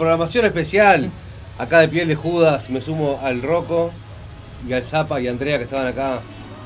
programación 0.00 0.44
especial. 0.46 1.10
Acá 1.58 1.80
de 1.80 1.88
Piel 1.88 2.08
de 2.08 2.14
Judas 2.16 2.70
me 2.70 2.80
sumo 2.80 3.20
al 3.22 3.42
Rocco 3.42 3.92
y 4.66 4.72
al 4.72 4.82
Zapa 4.82 5.20
y 5.20 5.28
a 5.28 5.30
Andrea 5.30 5.58
que 5.58 5.64
estaban 5.64 5.86
acá. 5.86 6.18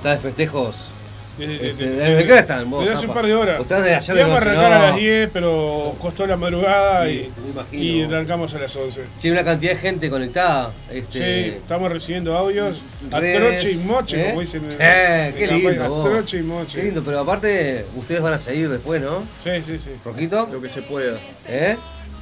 ¿Sabes? 0.03 0.21
Festejos. 0.21 0.91
Desde, 1.37 1.55
desde- 1.55 1.71
Este, 1.71 1.87
desde- 1.87 2.11
¿Desde 2.11 2.25
qué 2.27 2.33
hora 2.33 2.41
están 2.43 2.71
vos? 2.71 2.81
desde 2.85 2.95
hace 2.97 3.07
un 3.09 3.15
par 3.15 3.27
de 3.27 3.35
horas. 3.35 3.61
Ustedes 3.61 3.83
de 3.83 3.95
ayer 3.97 4.15
de 4.15 4.21
Íbamos 4.21 4.37
a 4.37 4.39
arrancar 4.41 4.71
no. 4.71 4.77
a 4.77 4.79
las 4.91 4.97
10, 4.97 5.31
pero 5.33 5.97
costó 6.01 6.27
la 6.29 6.37
madrugada 6.37 7.07
Sí, 7.09 7.29
y, 7.73 7.77
y 7.77 8.03
arrancamos 8.05 8.55
a 8.55 8.59
las 8.61 8.77
11. 8.77 9.01
Sí, 9.19 9.31
una 9.33 9.43
cantidad 9.45 9.73
de 9.73 9.79
gente 9.79 10.09
conectada. 10.11 10.71
Sí, 10.93 10.99
Este, 10.99 11.49
estamos 11.49 11.91
recibiendo 11.91 12.39
audios 12.39 12.83
a 13.11 13.19
redes, 13.19 13.41
troche 13.63 13.73
y 13.73 13.77
moche, 13.85 14.21
¿eh? 14.23 14.29
como 14.29 14.41
dicen 14.43 14.63
en- 14.65 14.71
Sí, 14.71 14.77
en 14.79 15.35
qué 15.35 15.47
lindo. 15.49 15.85
A 15.85 15.89
vos. 15.89 16.09
troche 16.09 16.39
y 16.39 16.43
moche. 16.43 16.79
Qué 16.79 16.85
lindo, 16.85 17.03
pero 17.05 17.19
aparte 17.19 17.85
ustedes 17.97 18.21
van 18.23 18.35
a 18.35 18.39
seguir 18.39 18.69
después, 18.69 19.03
¿no? 19.03 19.19
Sí, 19.43 19.51
sí, 19.67 19.79
sí. 19.83 19.91
¿Roquito? 20.05 20.49
Lo 20.53 20.61
que 20.63 20.69
se 20.71 20.83
pueda, 20.83 21.17
¿Eh? 21.49 21.77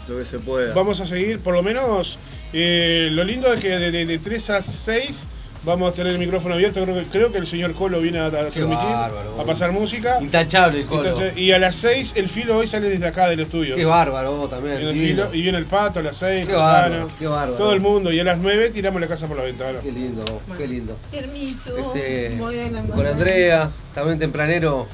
Lo 0.09 0.19
que 0.19 0.25
se 0.25 0.39
pueda. 0.39 0.75
Vamos 0.75 1.01
a 1.01 1.07
seguir, 1.07 1.39
por 1.41 1.55
lo 1.55 1.63
menos, 1.63 2.19
eh, 2.53 3.09
lo 3.13 3.25
lindo 3.25 3.53
es 3.53 3.61
que 3.61 3.69
de, 3.79 3.91
de- 3.91 4.07
de 4.07 4.19
3 4.19 4.51
a 4.51 4.63
6 4.63 5.27
vamos 5.65 5.93
a 5.93 5.95
tener 5.95 6.13
el 6.13 6.19
micrófono 6.19 6.55
abierto. 6.55 6.83
Creo 6.83 6.97
que, 6.97 7.05
creo 7.05 7.31
que 7.33 7.39
el 7.39 7.47
señor 7.47 7.73
Colo 7.75 8.01
viene 8.01 8.19
a, 8.19 8.27
a 8.27 8.31
transmitir, 8.31 8.69
bárbaro, 8.77 9.41
a 9.41 9.45
pasar 9.45 9.71
música. 9.71 10.19
Intachable 10.21 10.81
el 10.81 10.87
colo. 10.87 11.05
Entonces, 11.11 11.37
y 11.39 11.53
a 11.53 11.59
las 11.61 11.77
6 11.77 12.15
el 12.17 12.29
filo 12.29 12.57
hoy 12.57 12.67
sale 12.67 12.89
desde 12.89 13.07
acá 13.07 13.29
del 13.29 13.39
estudio. 13.41 13.77
Qué 13.77 13.85
bárbaro 13.85 14.37
vos 14.37 14.51
también. 14.51 14.79
Viene 14.79 14.91
el 14.91 14.99
filo, 15.09 15.29
y 15.33 15.41
viene 15.43 15.59
el 15.59 15.67
pato 15.67 16.01
a 16.01 16.03
las 16.03 16.17
6, 16.17 16.47
Qué 16.47 16.53
bárbaro, 16.53 17.09
qué 17.19 17.27
bárbaro. 17.29 17.53
todo 17.57 17.73
el 17.73 17.81
mundo. 17.81 18.13
Y 18.13 18.19
a 18.19 18.25
las 18.25 18.39
9 18.39 18.71
tiramos 18.71 19.01
la 19.01 19.07
casa 19.07 19.29
por 19.29 19.37
la 19.37 19.45
ventana. 19.45 19.79
Qué 19.81 19.93
lindo, 19.93 20.25
qué 20.59 20.67
lindo. 20.67 20.97
Permiso. 21.13 21.77
Este, 21.79 22.31
Muy 22.37 22.55
bien, 22.57 22.87
con. 22.89 23.07
Andrea, 23.07 23.71
también 23.95 24.19
tempranero, 24.19 24.89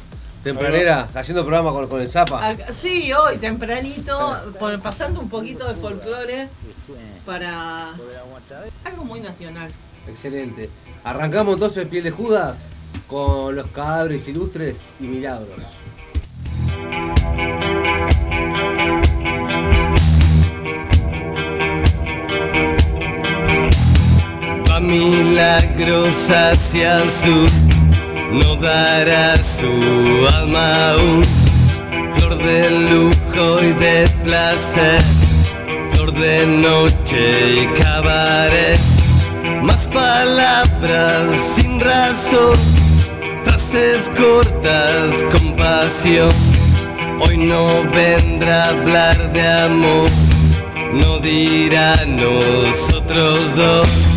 tempranera, 0.52 1.08
haciendo 1.14 1.42
programa 1.44 1.72
con, 1.72 1.88
con 1.88 2.00
el 2.00 2.08
Zapa. 2.08 2.48
Acá- 2.48 2.72
Sí, 2.72 3.12
hoy 3.12 3.36
tempranito, 3.38 4.36
por- 4.58 4.80
pasando 4.80 5.20
un 5.20 5.28
poquito 5.28 5.66
de 5.68 5.74
folclore 5.74 6.48
para 7.26 7.88
algo 8.84 9.04
muy 9.04 9.20
nacional. 9.20 9.70
Excelente. 10.08 10.70
Arrancamos 11.04 11.54
entonces 11.54 11.86
Piel 11.86 12.04
de 12.04 12.10
Judas 12.10 12.68
con 13.06 13.54
los 13.56 13.66
cadáveres 13.68 14.26
ilustres 14.28 14.90
y 15.00 15.04
milagros. 15.04 15.56
Va 24.68 24.80
milagros 24.80 26.30
hacia 26.30 27.02
el 27.02 27.10
sur, 27.10 27.50
no 28.32 28.56
dará 28.56 29.36
su 29.38 30.26
alma 30.40 30.92
aún. 30.92 31.24
Flor 32.14 32.38
de 32.38 32.70
lujo 32.90 33.60
y 33.62 33.72
de 33.72 34.08
placer, 34.24 35.02
flor 35.92 36.12
de 36.12 36.46
noche 36.46 37.62
y 37.62 37.66
cabaret. 37.80 38.80
Más 39.62 39.86
palabras 39.88 41.24
sin 41.56 41.80
razón, 41.80 42.56
frases 43.44 44.10
cortas 44.16 45.24
con 45.30 45.56
pasión. 45.56 46.30
Hoy 47.20 47.36
no 47.36 47.82
vendrá 47.92 48.66
a 48.66 48.68
hablar 48.68 49.32
de 49.32 49.46
amor, 49.64 50.10
no 50.92 51.18
dirá 51.18 51.96
nosotros 52.06 53.54
dos. 53.56 54.07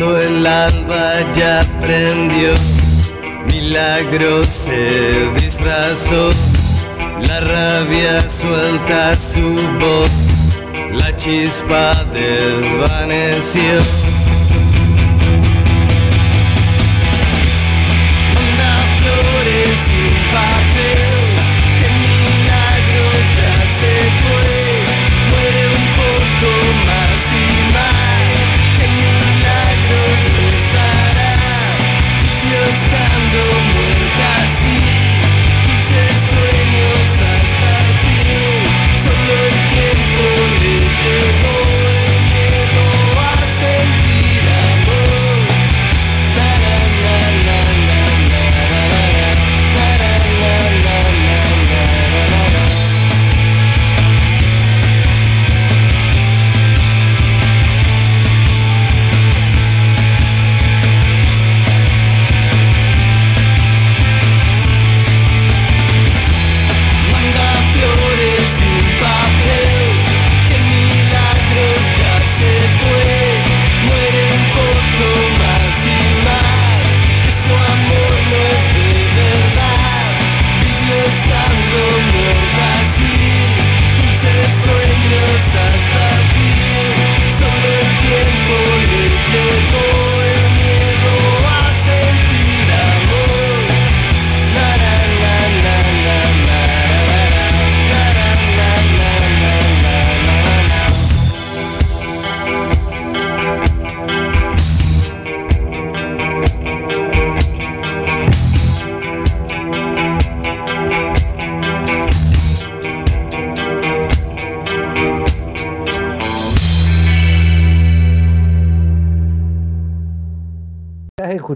Cuando 0.00 0.18
el 0.18 0.46
alba 0.46 1.30
ya 1.34 1.62
prendió, 1.78 2.54
milagro 3.44 4.46
se 4.46 5.30
disfrazó. 5.34 6.30
La 7.28 7.40
rabia 7.40 8.22
suelta 8.22 9.14
su 9.14 9.56
voz, 9.78 10.10
la 10.90 11.14
chispa 11.16 11.92
desvaneció. 12.14 14.09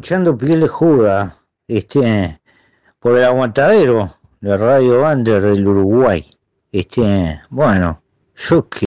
Escuchando 0.04 0.36
Piel 0.36 0.60
de 0.60 0.68
Juda, 0.68 1.38
este, 1.66 2.38
por 3.00 3.16
el 3.16 3.24
aguantadero 3.24 4.14
de 4.38 4.54
Radio 4.54 5.00
Bander 5.00 5.40
del 5.40 5.66
Uruguay. 5.66 6.28
Este, 6.70 7.40
bueno, 7.48 8.02
yo 8.36 8.68
que 8.68 8.84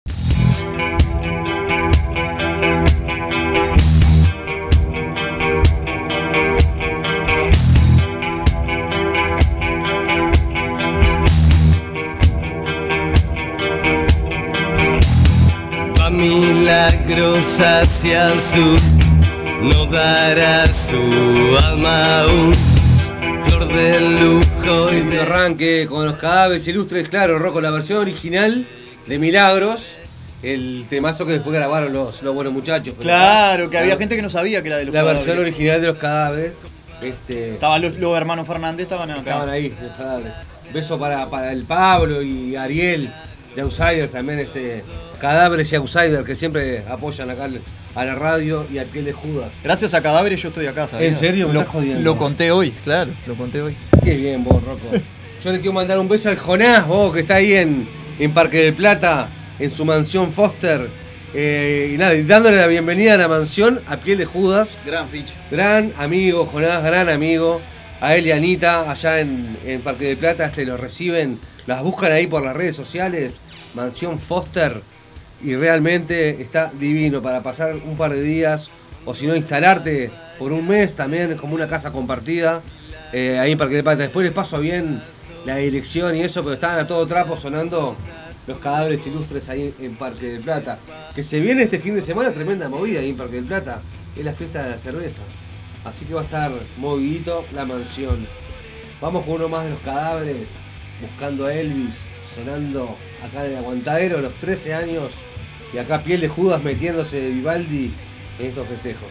milagros 16.12 17.60
hacia 17.60 18.34
el 18.34 18.42
sur, 18.42 18.80
no 19.62 19.86
dará 19.88 20.68
su 20.68 20.98
alma 21.72 22.22
aún. 22.22 22.54
folclor 22.56 23.68
de 23.74 24.02
lujo 24.02 24.90
y 24.94 25.02
de 25.02 25.22
arranque 25.22 25.86
con 25.90 26.06
los 26.06 26.18
cadáveres 26.18 26.68
ilustres, 26.68 27.10
claro, 27.10 27.40
Rocco, 27.40 27.62
la 27.62 27.72
versión 27.72 28.00
original 28.00 28.66
de 29.08 29.20
Milagros, 29.20 29.96
el 30.44 30.86
temazo 30.90 31.26
que 31.26 31.34
después 31.34 31.56
grabaron 31.56 31.94
los, 31.94 32.22
los 32.22 32.34
buenos 32.36 32.54
muchachos. 32.54 32.94
pero 32.98 33.10
Claro, 33.10 33.70
que 33.70 33.78
había 33.78 33.94
la- 33.94 34.00
gente 34.00 34.16
que 34.16 34.22
no 34.22 34.30
sabía 34.30 34.62
que 34.62 34.68
era 34.70 34.78
de 34.78 34.86
los 34.86 34.94
La 34.94 35.02
cadáveres. 35.02 35.26
versión 35.26 35.46
original 35.46 35.82
de 35.82 35.88
los 35.88 35.98
cadáveres. 35.98 36.62
Este, 37.02 37.54
Estaban 37.54 37.82
los, 37.82 37.96
los 37.98 38.18
hermanos 38.18 38.48
Fernández, 38.48 38.84
estaban 38.84 39.10
acá. 39.12 39.20
estaban 39.20 39.50
ahí, 39.50 39.74
los 39.82 39.92
cadáveres. 39.98 40.34
Beso 40.74 41.00
para, 41.00 41.30
para 41.30 41.52
el 41.52 41.64
Pablo 41.64 42.22
y 42.22 42.56
Ariel 42.56 43.10
de 43.56 43.62
Outsiders 43.62 44.12
también, 44.12 44.40
este, 44.40 44.84
cadáveres 45.18 45.72
y 45.72 45.76
Outsiders 45.76 46.24
que 46.26 46.36
siempre 46.36 46.84
apoyan 46.90 47.30
acá 47.30 47.50
a 47.96 48.06
la 48.06 48.16
radio 48.16 48.66
y 48.72 48.78
a 48.78 48.84
piel 48.86 49.06
de 49.06 49.14
Judas. 49.14 49.52
Gracias 49.64 49.94
a 49.94 50.02
Cadáveres 50.02 50.42
yo 50.42 50.50
estoy 50.50 50.68
acá, 50.68 50.88
¿sabías? 50.88 51.14
¿En 51.14 51.20
serio? 51.20 51.48
Me 51.48 51.54
Lo, 51.54 51.60
estás 51.62 51.74
jodiendo. 51.74 52.02
lo 52.04 52.18
conté 52.18 52.52
hoy, 52.52 52.72
claro, 52.72 53.12
lo 53.26 53.36
conté 53.36 53.62
hoy. 53.62 53.76
Qué 54.04 54.16
bien 54.16 54.44
vos, 54.44 54.64
Rocco. 54.64 54.88
Yo 55.44 55.52
le 55.52 55.60
quiero 55.60 55.74
mandar 55.74 56.00
un 56.00 56.10
beso 56.10 56.30
al 56.30 56.38
Jonás, 56.38 56.88
vos, 56.88 57.14
que 57.14 57.20
está 57.22 57.36
ahí 57.36 57.54
en, 57.54 57.88
en 58.20 58.34
Parque 58.34 58.64
del 58.64 58.74
Plata, 58.74 59.30
en 59.60 59.70
su 59.70 59.86
mansión 59.86 60.32
Foster. 60.34 60.90
Eh, 61.34 61.92
y 61.94 61.98
nada, 61.98 62.14
dándole 62.24 62.58
la 62.58 62.68
bienvenida 62.68 63.14
a 63.14 63.18
la 63.18 63.28
mansión 63.28 63.80
a 63.88 63.98
piel 63.98 64.18
de 64.18 64.26
Judas. 64.26 64.78
Gran 64.86 65.08
ficha. 65.08 65.36
Gran 65.52 65.94
amigo, 65.98 66.46
Jonás, 66.46 66.84
gran 66.84 67.08
amigo. 67.10 67.62
A 68.02 68.16
él 68.16 68.28
y 68.28 68.32
a 68.32 68.36
Anita, 68.36 68.92
allá 68.92 69.20
en, 69.20 69.58
en 69.66 69.82
Parque 69.82 70.06
del 70.06 70.18
Plata, 70.18 70.46
este, 70.46 70.66
lo 70.66 70.78
reciben, 70.78 71.40
las 71.66 71.82
buscan 71.82 72.12
ahí 72.12 72.28
por 72.28 72.44
las 72.44 72.56
redes 72.56 72.76
sociales, 72.76 73.42
Mansión 73.74 74.20
Foster, 74.20 74.82
y 75.44 75.56
realmente 75.56 76.42
está 76.42 76.72
divino 76.80 77.22
para 77.22 77.44
pasar 77.44 77.76
un 77.76 77.98
par 77.98 78.12
de 78.12 78.22
días, 78.22 78.70
o 79.06 79.14
si 79.14 79.28
no, 79.28 79.36
instalarte 79.36 80.12
por 80.40 80.52
un 80.52 80.68
mes 80.68 80.96
también, 80.96 81.36
como 81.38 81.56
una 81.56 81.68
casa 81.68 81.92
compartida, 81.92 82.62
eh, 83.14 83.40
ahí 83.40 83.56
del 83.56 83.84
Plata. 83.84 84.04
Después 84.04 84.26
les 84.26 84.34
paso 84.34 84.60
bien 84.60 85.02
la 85.46 85.58
dirección 85.58 86.16
y 86.16 86.22
eso, 86.22 86.44
pero 86.44 86.56
estaban 86.56 86.80
a 86.80 86.88
todo 86.88 87.06
trapo 87.08 87.38
sonando 87.38 87.96
los 88.48 88.60
cadáveres 88.60 89.06
ilustres 89.08 89.50
ahí 89.50 89.74
en 89.80 89.96
Parque 89.96 90.34
del 90.34 90.42
Plata. 90.42 90.80
Que 91.16 91.24
se 91.24 91.40
viene 91.40 91.64
este 91.64 91.80
fin 91.80 91.96
de 91.96 92.02
semana 92.02 92.32
tremenda 92.32 92.70
movida 92.70 93.00
ahí 93.00 93.12
en 93.12 93.18
Parque 93.18 93.36
del 93.36 93.46
Plata, 93.46 93.82
es 94.16 94.26
la 94.26 94.34
fiesta 94.34 94.64
de 94.64 94.72
la 94.72 94.78
cerveza. 94.78 95.22
Así 95.86 96.06
que 96.06 96.14
va 96.14 96.22
a 96.22 96.26
estar 96.26 96.52
movidito 96.78 97.46
la 97.54 97.66
mansión. 97.66 98.26
Vamos 99.00 99.26
con 99.26 99.36
uno 99.36 99.48
más 99.48 99.64
de 99.64 99.72
los 99.72 99.80
cadáveres, 99.80 100.50
buscando 101.02 101.46
a 101.46 101.54
Elvis, 101.54 102.08
sonando 102.36 102.98
acá 103.24 103.46
en 103.46 103.52
el 103.52 103.58
aguantadero, 103.58 104.22
los 104.22 104.34
13 104.36 104.74
años, 104.74 105.12
y 105.74 105.78
acá 105.78 106.02
piel 106.02 106.22
de 106.22 106.30
Judas 106.30 106.64
metiéndose 106.64 107.20
de 107.20 107.30
Vivaldi 107.30 107.92
en 108.40 108.48
estos 108.48 108.68
festejos. 108.68 109.10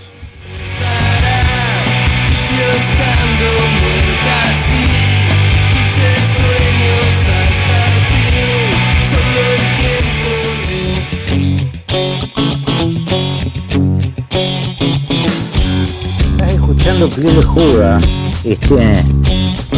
Estás 16.30 16.52
escuchando 16.52 17.10
Piel 17.10 17.36
de 17.36 17.42
Juda, 17.42 18.00
este, 18.44 19.04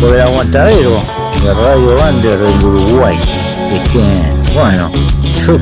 por 0.00 0.14
el 0.14 0.20
aguantadero 0.20 1.02
de 1.42 1.54
Radio 1.54 1.96
Bander 1.96 2.38
del 2.38 2.64
Uruguay. 2.64 3.18
Este, 3.72 4.54
bueno, 4.54 4.90
yo 5.46 5.56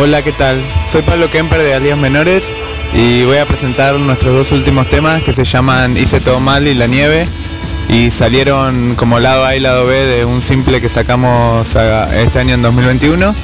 Hola, 0.00 0.22
¿qué 0.22 0.32
tal? 0.32 0.62
Soy 0.86 1.02
Pablo 1.02 1.30
Kemper 1.30 1.62
de 1.62 1.74
Alias 1.74 1.98
Menores 1.98 2.54
y 2.94 3.24
voy 3.24 3.36
a 3.36 3.46
presentar 3.46 3.94
nuestros 3.96 4.34
dos 4.34 4.52
últimos 4.52 4.88
temas 4.88 5.22
que 5.22 5.34
se 5.34 5.44
llaman 5.44 5.96
Hice 5.96 6.20
todo 6.20 6.40
mal 6.40 6.66
y 6.66 6.74
La 6.74 6.86
nieve 6.86 7.26
y 7.88 8.10
salieron 8.10 8.94
como 8.96 9.18
lado 9.20 9.44
A 9.44 9.56
y 9.56 9.60
lado 9.60 9.84
B 9.84 9.94
de 10.06 10.24
un 10.24 10.40
simple 10.40 10.80
que 10.80 10.88
sacamos 10.88 11.76
este 12.14 12.38
año 12.38 12.54
en 12.54 12.62
2021. 12.62 13.34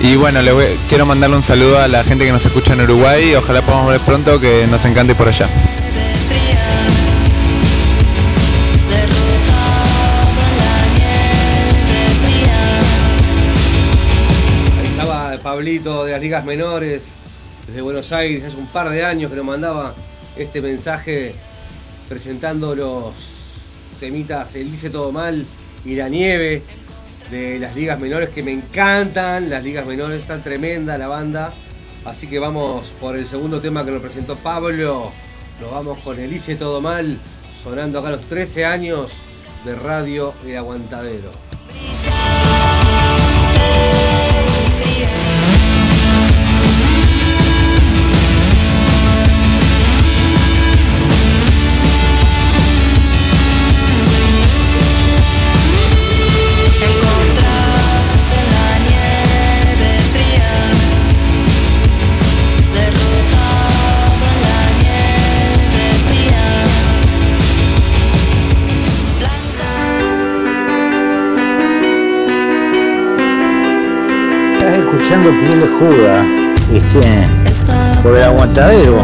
Y 0.00 0.16
bueno, 0.16 0.40
le 0.42 0.52
voy- 0.52 0.78
quiero 0.88 1.04
mandarle 1.04 1.36
un 1.36 1.42
saludo 1.42 1.78
a 1.78 1.88
la 1.88 2.02
gente 2.04 2.24
que 2.24 2.32
nos 2.32 2.44
escucha 2.46 2.72
en 2.72 2.80
Uruguay 2.80 3.34
ojalá 3.34 3.60
podamos 3.62 3.88
ver 3.90 4.00
pronto 4.00 4.40
que 4.40 4.66
nos 4.68 4.84
encante 4.84 5.14
por 5.14 5.28
allá. 5.28 5.46
De 15.62 16.10
las 16.10 16.20
ligas 16.20 16.44
menores, 16.44 17.12
desde 17.68 17.82
Buenos 17.82 18.10
Aires, 18.10 18.42
hace 18.42 18.56
un 18.56 18.66
par 18.66 18.90
de 18.90 19.04
años 19.04 19.30
que 19.30 19.36
nos 19.36 19.44
mandaba 19.44 19.94
este 20.36 20.60
mensaje 20.60 21.36
presentando 22.08 22.74
los 22.74 23.14
temitas 24.00 24.56
El 24.56 24.76
todo 24.90 25.12
mal 25.12 25.46
y 25.84 25.94
la 25.94 26.08
nieve 26.08 26.64
de 27.30 27.60
las 27.60 27.76
ligas 27.76 28.00
menores 28.00 28.30
que 28.30 28.42
me 28.42 28.50
encantan, 28.50 29.50
las 29.50 29.62
ligas 29.62 29.86
menores 29.86 30.22
están 30.22 30.42
tremenda 30.42 30.98
la 30.98 31.06
banda, 31.06 31.52
así 32.04 32.26
que 32.26 32.40
vamos 32.40 32.92
por 33.00 33.16
el 33.16 33.28
segundo 33.28 33.60
tema 33.60 33.84
que 33.84 33.92
nos 33.92 34.02
presentó 34.02 34.34
Pablo, 34.34 35.12
nos 35.60 35.70
vamos 35.70 36.00
con 36.00 36.18
El 36.18 36.32
hice 36.32 36.56
todo 36.56 36.80
mal, 36.80 37.18
sonando 37.62 38.00
acá 38.00 38.10
los 38.10 38.26
13 38.26 38.64
años 38.64 39.12
de 39.64 39.76
Radio 39.76 40.34
El 40.44 40.56
Aguantadero. 40.56 41.30
escuchando 74.92 75.30
Piel 75.40 75.66
Juda, 75.78 76.22
este, 76.74 78.02
por 78.02 78.16
el 78.16 78.24
aguantadero. 78.24 79.02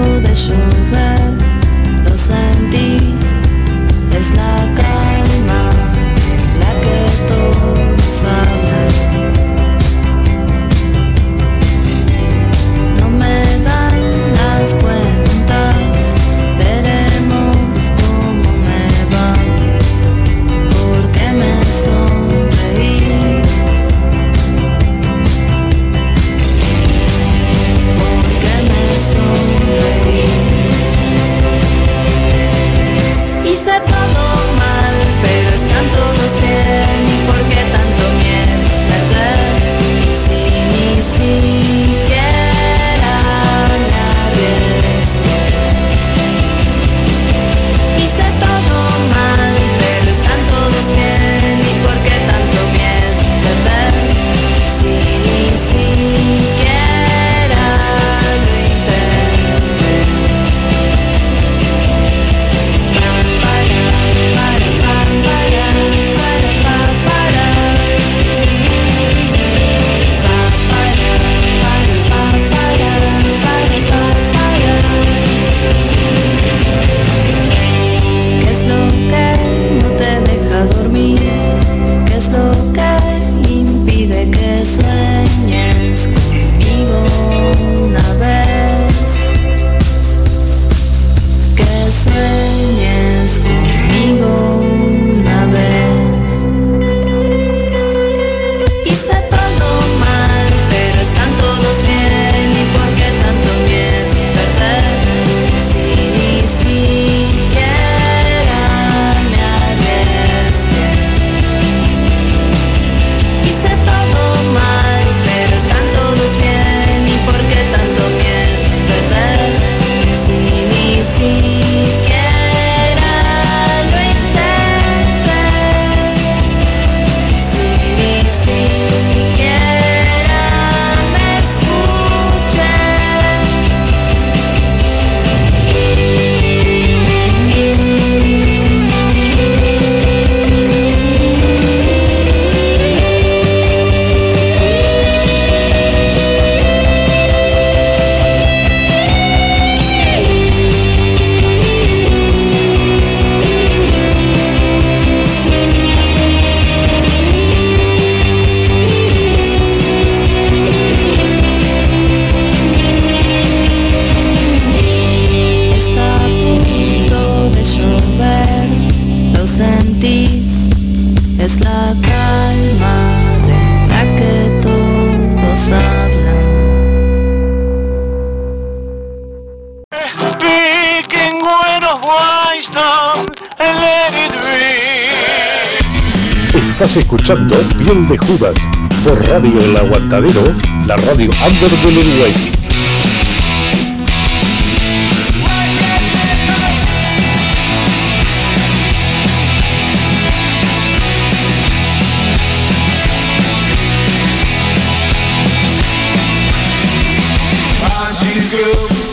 Tadero, 190.08 190.54
la 190.86 190.96
radio 190.96 191.30
under 191.44 191.68
del 191.68 191.98
Uruguay. 191.98 192.32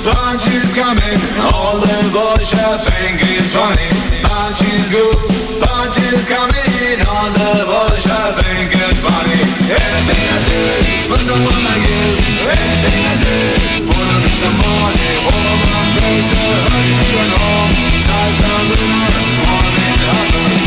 Punch 0.03 0.47
is 0.47 0.73
coming, 0.73 1.19
all 1.41 1.77
the 1.79 1.88
boys 2.13 2.51
think 2.51 3.19
it's 3.21 3.53
funny. 3.53 4.21
Punch 4.21 4.62
is 4.62 4.91
good. 4.91 5.44
lunch 5.65 5.97
is 5.97 6.23
coming 6.30 6.99
on 7.06 7.30
the 7.34 7.51
bush. 7.65 8.06
I 8.06 8.32
think 8.38 8.69
it's 8.73 9.01
funny. 9.01 9.39
Anything 9.65 10.23
I 10.30 10.39
do 10.45 10.62
for 11.10 11.19
someone 11.21 11.62
like 11.65 11.84
you, 11.86 12.06
anything 12.45 12.99
I 13.06 13.15
do 13.21 13.36
for 13.88 13.97
the 13.97 14.17
peace 14.23 14.43
of 14.45 14.54
mind, 14.62 14.97
for 15.25 15.34
my 15.34 15.82
future, 15.97 16.54
hurting 16.69 17.34
all. 17.34 17.67
Ties 18.06 18.39
are 18.45 18.63
lunar, 18.69 19.17
morning, 19.41 19.97
happening. 20.06 20.65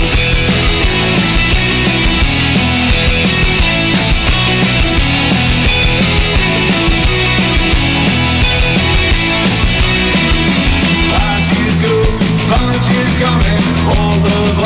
Punch 12.49 12.89
is 12.91 13.15
coming, 13.21 13.63
all 13.93 14.17
the 14.25 14.38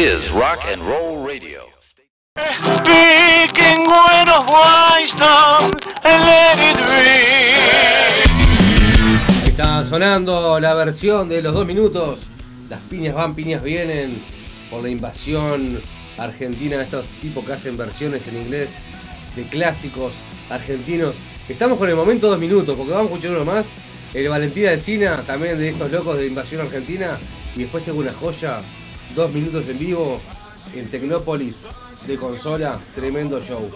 is 0.00 0.30
Rock 0.30 0.64
and 0.64 0.80
Roll 0.80 1.22
Radio. 1.22 1.68
Speaking 2.38 3.84
when 3.84 4.28
of 4.30 4.48
wisdom 4.48 5.70
and 6.04 6.24
let 6.24 6.58
it 6.58 6.78
ring. 6.88 8.40
Está 9.46 9.84
sonando 9.84 10.58
la 10.58 10.72
versión 10.72 11.28
de 11.28 11.42
los 11.42 11.52
dos 11.52 11.66
minutos. 11.66 12.20
Las 12.70 12.80
piñas 12.80 13.14
van, 13.14 13.34
piñas 13.34 13.62
vienen. 13.62 14.18
Por 14.70 14.82
la 14.82 14.88
invasión 14.88 15.78
argentina 16.16 16.78
de 16.78 16.84
estos 16.84 17.04
tipos 17.20 17.44
que 17.44 17.52
hacen 17.52 17.76
versiones 17.76 18.26
en 18.28 18.38
inglés 18.38 18.78
de 19.36 19.42
clásicos 19.48 20.14
argentinos. 20.48 21.16
Estamos 21.46 21.78
con 21.78 21.90
el 21.90 21.96
momento 21.96 22.30
dos 22.30 22.38
minutos, 22.38 22.74
porque 22.74 22.92
vamos 22.92 23.10
a 23.10 23.14
escuchar 23.16 23.36
uno 23.36 23.44
más. 23.44 23.66
El 24.14 24.30
Valentina 24.30 24.70
del 24.70 24.80
Cine, 24.80 25.10
también 25.26 25.58
de 25.58 25.68
estos 25.68 25.92
locos 25.92 26.16
de 26.16 26.26
invasión 26.26 26.62
argentina. 26.62 27.18
Y 27.54 27.60
después 27.60 27.84
tengo 27.84 27.98
una 27.98 28.14
joya, 28.14 28.62
dos 29.14 29.32
minutos 29.32 29.68
en 29.68 29.78
vivo 29.78 30.20
en 30.74 30.88
Tecnópolis 30.88 31.66
de 32.06 32.16
consola. 32.16 32.78
Tremendo 32.94 33.40
show. 33.40 33.70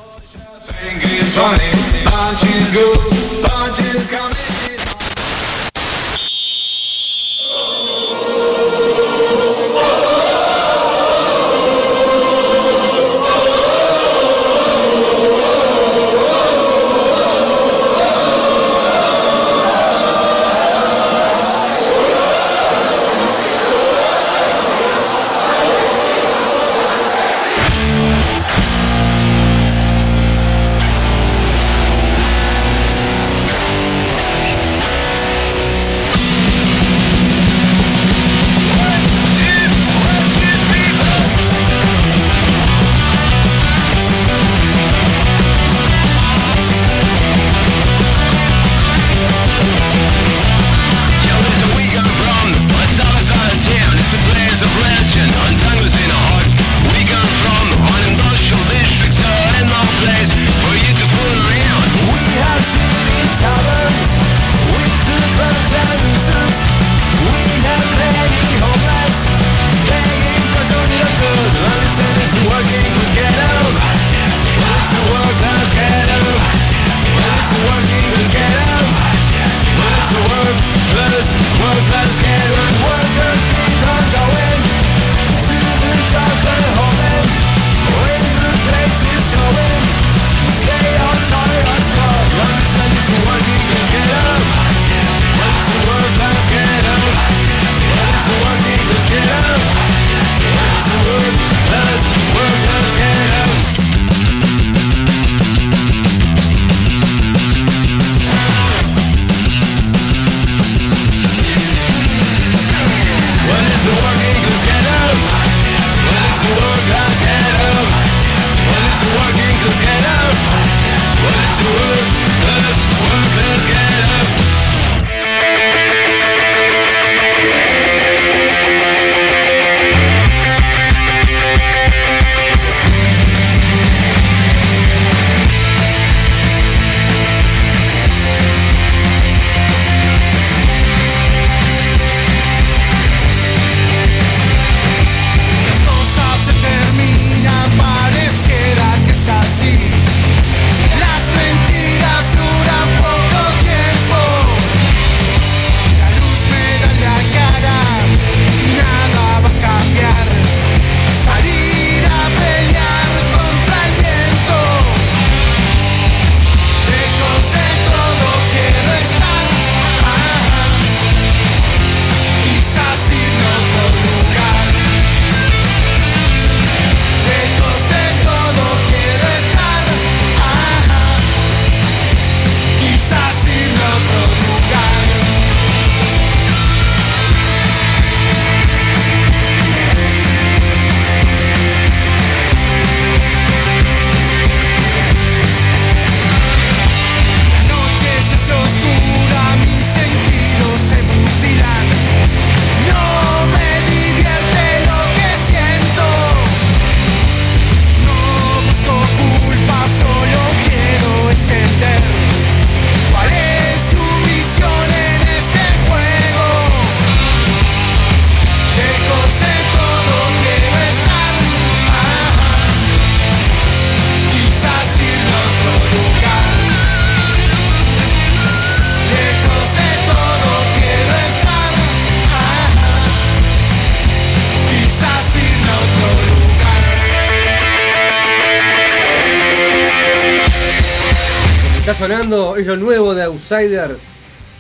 Sonando 242.24 242.56
es 242.56 242.66
lo 242.66 242.76
nuevo 242.76 243.14
de 243.14 243.22
Outsiders, 243.24 244.00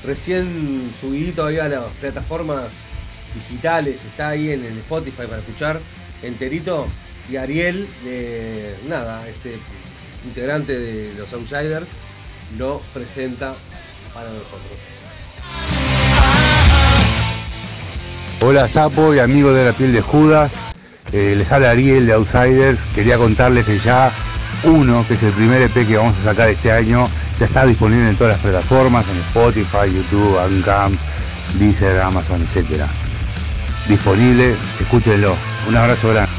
recién 0.04 0.92
subidito 1.00 1.46
ahí 1.46 1.58
a 1.58 1.68
las 1.68 1.84
plataformas 2.00 2.64
digitales, 3.34 4.04
está 4.04 4.30
ahí 4.30 4.50
en 4.50 4.64
el 4.64 4.76
Spotify 4.78 5.22
para 5.26 5.38
escuchar 5.38 5.80
enterito. 6.22 6.86
Y 7.30 7.36
Ariel, 7.36 7.88
de 8.04 8.74
nada, 8.86 9.26
este 9.26 9.56
integrante 10.26 10.78
de 10.78 11.14
los 11.14 11.32
Outsiders, 11.32 11.88
lo 12.58 12.82
presenta 12.92 13.54
para 14.12 14.28
nosotros. 14.28 14.78
Hola 18.40 18.68
Sapo 18.68 19.14
y 19.14 19.20
amigos 19.20 19.54
de 19.54 19.64
la 19.64 19.72
piel 19.72 19.94
de 19.94 20.02
Judas. 20.02 20.56
Eh, 21.12 21.34
les 21.36 21.50
habla 21.50 21.70
Ariel 21.70 22.06
de 22.06 22.12
Outsiders. 22.12 22.84
Quería 22.94 23.16
contarles 23.16 23.64
que 23.64 23.78
ya 23.78 24.12
uno, 24.64 25.04
que 25.06 25.14
es 25.14 25.22
el 25.22 25.32
primer 25.32 25.62
EP 25.62 25.86
que 25.86 25.96
vamos 25.96 26.18
a 26.18 26.24
sacar 26.24 26.48
este 26.48 26.72
año, 26.72 27.08
ya 27.38 27.46
está 27.46 27.64
disponible 27.66 28.08
en 28.08 28.16
todas 28.16 28.34
las 28.34 28.42
plataformas, 28.42 29.06
en 29.08 29.16
Spotify, 29.18 29.92
YouTube, 29.92 30.36
Bandcamp, 30.36 30.94
Deezer, 31.58 32.00
Amazon, 32.00 32.42
etc. 32.42 32.84
Disponible, 33.88 34.54
escúchenlo. 34.80 35.36
Un 35.68 35.76
abrazo 35.76 36.10
grande. 36.10 36.32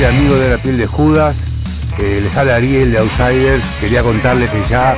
Hola 0.00 0.08
Capo 0.08 0.14
y 0.14 0.16
amigo 0.16 0.36
de 0.36 0.50
la 0.50 0.56
piel 0.56 0.78
de 0.78 0.86
Judas, 0.86 1.36
Eh, 1.98 2.20
les 2.22 2.34
habla 2.34 2.56
Ariel 2.56 2.90
de 2.90 2.98
Outsiders, 2.98 3.62
quería 3.80 4.02
contarles 4.02 4.48
que 4.50 4.62
ya 4.70 4.94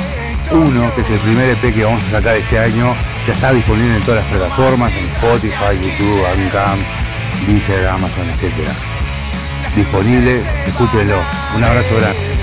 uno, 0.53 0.95
que 0.95 1.01
es 1.01 1.11
el 1.11 1.19
primer 1.19 1.51
EP 1.51 1.75
que 1.75 1.85
vamos 1.85 2.01
a 2.07 2.11
sacar 2.19 2.37
este 2.37 2.59
año, 2.59 2.95
ya 3.27 3.33
está 3.33 3.53
disponible 3.53 3.97
en 3.97 4.03
todas 4.05 4.23
las 4.23 4.33
plataformas, 4.33 4.93
en 4.93 5.05
Spotify, 5.07 5.75
YouTube, 5.83 6.23
Bandcamp, 6.23 6.81
Deezer, 7.49 7.89
Amazon, 7.89 8.29
etc. 8.31 8.53
Disponible, 9.75 10.41
escúchenlo. 10.67 11.17
Un 11.57 11.65
abrazo 11.65 11.97
grande. 11.97 12.42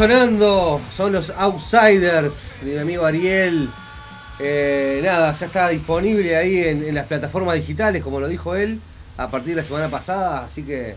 Sonando 0.00 0.80
son 0.90 1.12
los 1.12 1.28
Outsiders 1.28 2.54
de 2.62 2.72
mi 2.72 2.78
amigo 2.78 3.04
Ariel. 3.04 3.68
Eh, 4.38 5.02
nada, 5.04 5.34
ya 5.34 5.44
está 5.44 5.68
disponible 5.68 6.36
ahí 6.36 6.56
en, 6.60 6.94
las 6.94 7.06
plataformas 7.06 7.56
digitales, 7.56 8.02
como 8.02 8.18
lo 8.18 8.26
dijo 8.26 8.56
él, 8.56 8.80
a 9.18 9.30
partir 9.30 9.50
de 9.50 9.56
la 9.56 9.62
semana 9.62 9.90
pasada. 9.90 10.46
Así 10.46 10.62
que 10.62 10.94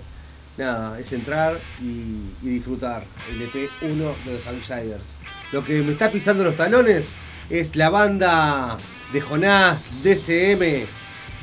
nada, 0.57 0.97
es 0.97 1.11
entrar 1.11 1.59
y, 1.81 2.47
disfrutar 2.47 3.03
el 3.29 3.41
EP 3.41 3.69
1 3.81 4.15
de 4.23 4.33
los 4.35 4.47
Outsiders. 4.47 5.17
Lo 5.51 5.65
que 5.65 5.81
me 5.81 5.91
está 5.91 6.09
pisando 6.09 6.45
los 6.45 6.55
talones 6.55 7.13
es 7.49 7.75
la 7.75 7.89
banda 7.89 8.77
de 9.11 9.19
Jonás, 9.19 9.83
DCM. 10.01 10.87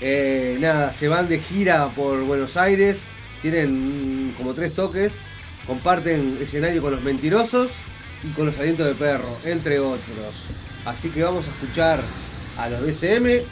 Eh, 0.01 0.57
nada, 0.61 0.95
se 0.95 1.09
van 1.09 1.29
de 1.29 1.39
gira 1.41 1.89
por 1.89 2.23
Buenos 2.23 2.57
Aires, 2.57 3.03
tienen 3.43 4.35
como 4.39 4.55
tres 4.55 4.75
toques, 4.75 5.25
comparten 5.71 6.37
escenario 6.43 6.83
con 6.83 6.91
los 6.91 7.03
mentirosos 7.03 7.71
y 8.25 8.33
con 8.33 8.47
los 8.47 8.59
alientos 8.59 8.89
de 8.89 8.95
perro, 8.95 9.29
entre 9.45 9.79
otros. 9.79 10.35
Así 10.85 11.11
que 11.11 11.23
vamos 11.23 11.47
a 11.47 11.51
escuchar 11.51 12.01
a 12.59 12.69
los 12.69 12.81
DCM, 12.85 13.45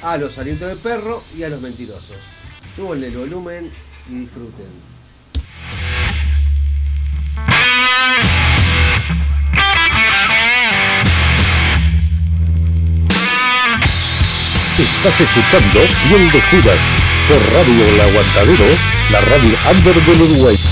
a 0.00 0.16
los 0.16 0.38
alientos 0.38 0.68
de 0.68 0.76
perro 0.76 1.22
y 1.36 1.42
a 1.42 1.50
los 1.50 1.60
mentirosos. 1.60 2.16
Súbanle 2.74 3.08
el 3.08 3.16
volumen 3.18 3.70
y 4.08 4.20
disfruten. 4.20 4.64
Estás 14.78 15.20
escuchando 15.20 15.80
Piel 16.08 16.30
de 16.32 16.40
Judas 16.40 16.80
por 17.28 17.52
Radio 17.52 17.84
El 17.86 18.00
Aguantadero, 18.00 18.64
la 19.12 19.20
radio 19.20 19.58
under 19.70 20.06
del 20.06 20.22
Uruguay. 20.22 20.69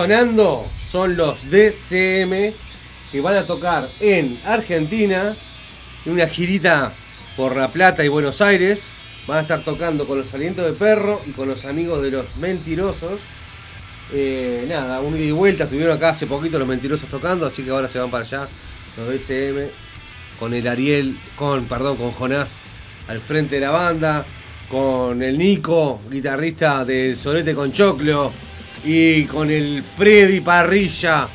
Sonando 0.00 0.66
son 0.90 1.14
los 1.14 1.36
DCM 1.50 2.54
que 3.12 3.20
van 3.20 3.36
a 3.36 3.44
tocar 3.44 3.86
en 4.00 4.40
Argentina 4.46 5.36
en 6.06 6.12
una 6.12 6.26
girita 6.26 6.90
por 7.36 7.54
La 7.54 7.68
Plata 7.68 8.02
y 8.02 8.08
Buenos 8.08 8.40
Aires. 8.40 8.92
Van 9.26 9.36
a 9.36 9.40
estar 9.42 9.62
tocando 9.62 10.06
con 10.06 10.16
los 10.16 10.32
alientos 10.32 10.64
de 10.64 10.72
perro 10.72 11.20
y 11.26 11.32
con 11.32 11.48
los 11.48 11.66
amigos 11.66 12.00
de 12.00 12.12
los 12.12 12.36
mentirosos. 12.38 13.20
Eh, 14.14 14.64
nada, 14.70 15.02
un 15.02 15.18
ida 15.18 15.26
y 15.26 15.32
vuelta. 15.32 15.64
Estuvieron 15.64 15.94
acá 15.94 16.08
hace 16.08 16.26
poquito 16.26 16.58
los 16.58 16.66
mentirosos 16.66 17.10
tocando, 17.10 17.44
así 17.44 17.62
que 17.62 17.68
ahora 17.68 17.86
se 17.86 17.98
van 17.98 18.10
para 18.10 18.24
allá 18.24 18.48
los 18.96 19.06
DCM 19.06 19.68
con 20.38 20.54
el 20.54 20.66
Ariel, 20.66 21.14
con, 21.36 21.66
perdón, 21.66 21.98
con 21.98 22.12
Jonás 22.12 22.62
al 23.06 23.20
frente 23.20 23.56
de 23.56 23.60
la 23.60 23.70
banda, 23.70 24.24
con 24.70 25.22
el 25.22 25.36
Nico, 25.36 26.00
guitarrista 26.10 26.86
del 26.86 27.18
Solete 27.18 27.54
con 27.54 27.70
Choclo, 27.70 28.32
y 28.84 29.24
con 29.24 29.50
el 29.50 29.82
Freddy 29.82 30.40
Parrilla, 30.40 31.28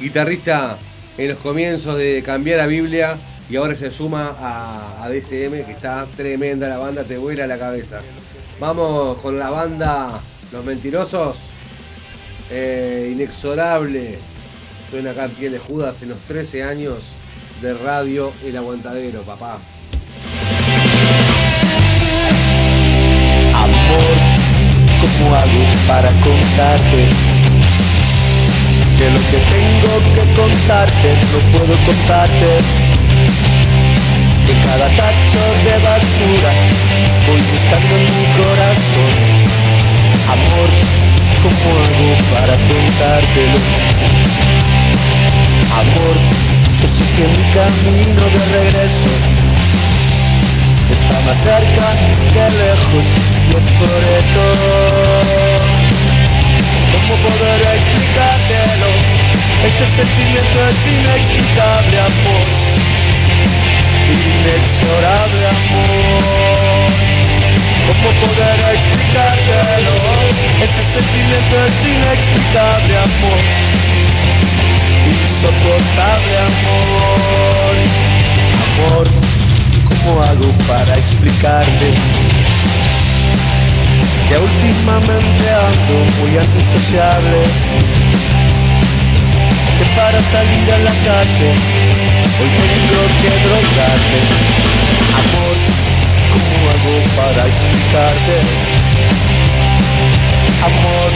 guitarrista 0.00 0.76
en 1.18 1.28
los 1.28 1.38
comienzos 1.38 1.96
de 1.96 2.22
Cambiar 2.24 2.60
a 2.60 2.66
Biblia, 2.66 3.18
y 3.48 3.56
ahora 3.56 3.74
se 3.74 3.90
suma 3.90 4.36
a, 4.38 5.04
a 5.04 5.08
DCM, 5.08 5.64
que 5.64 5.72
está 5.72 6.06
tremenda 6.16 6.68
la 6.68 6.78
banda, 6.78 7.04
te 7.04 7.18
vuela 7.18 7.46
la 7.46 7.58
cabeza. 7.58 8.00
Vamos 8.60 9.18
con 9.18 9.38
la 9.38 9.50
banda 9.50 10.20
Los 10.52 10.64
Mentirosos, 10.64 11.50
eh, 12.50 13.10
inexorable, 13.12 14.18
suena 14.90 15.12
acá 15.12 15.28
Piel 15.28 15.52
de 15.52 15.58
Judas 15.58 16.02
en 16.02 16.10
los 16.10 16.18
13 16.20 16.64
años 16.64 17.12
de 17.62 17.74
radio 17.74 18.32
El 18.44 18.56
Aguantadero, 18.56 19.22
papá. 19.22 19.58
¿Cómo 25.20 25.34
hago 25.34 25.64
para 25.86 26.08
contarte? 26.08 27.08
De 28.98 29.10
lo 29.10 29.20
que 29.30 29.38
tengo 29.54 29.92
que 30.14 30.24
contarte, 30.34 31.14
no 31.32 31.58
puedo 31.58 31.74
contarte. 31.84 32.48
De 34.46 34.54
cada 34.64 34.88
tacho 34.96 35.42
de 35.64 35.74
basura, 35.84 36.52
voy 37.26 37.40
buscando 37.52 37.96
en 37.96 38.04
mi 38.16 38.26
corazón. 38.40 39.12
Amor, 40.34 40.70
¿cómo 41.42 41.68
hago 41.80 42.10
para 42.32 42.54
contártelo? 42.68 43.58
Amor, 45.80 46.16
yo 46.80 46.86
sé 46.88 47.04
que 47.16 47.24
mi 47.28 47.44
camino 47.52 48.22
de 48.24 48.40
regreso 48.58 49.39
está 51.10 51.26
más 51.26 51.38
cerca 51.38 51.86
que 52.32 52.44
lejos 52.62 53.06
y 53.46 53.56
es 53.56 53.68
por 53.72 54.02
eso. 54.18 54.44
¿Cómo 56.92 57.14
poder 57.26 57.60
explicártelo? 57.76 58.90
Este 59.66 59.86
sentimiento 59.86 60.58
es 60.70 60.78
inexplicable 60.92 62.00
amor. 62.00 62.46
Inexorable 64.10 65.44
amor. 65.56 66.90
¿Cómo 67.86 68.08
poder 68.20 68.58
explicártelo? 68.74 69.94
Este 70.62 70.82
sentimiento 70.94 71.54
es 71.66 71.76
inexplicable 71.90 72.94
amor. 72.98 73.40
Insoportable 75.10 76.36
amor. 76.50 77.74
Amor 78.70 79.39
¿Cómo 79.90 80.22
hago 80.22 80.48
para 80.66 80.96
explicarte 80.96 81.94
que 84.28 84.36
últimamente 84.38 85.44
ando 85.50 85.96
muy 86.20 86.38
antisociable? 86.38 87.40
Que 89.78 89.84
para 89.96 90.20
salir 90.22 90.72
a 90.72 90.78
la 90.78 90.90
calle 90.90 91.50
hoy 92.40 92.50
tengo 92.60 93.02
que 93.20 93.30
drogarme. 93.44 94.20
Amor, 95.20 95.56
¿cómo 96.32 96.56
hago 96.70 96.94
para 97.16 97.46
explicarte? 97.48 98.36
Amor, 100.64 101.10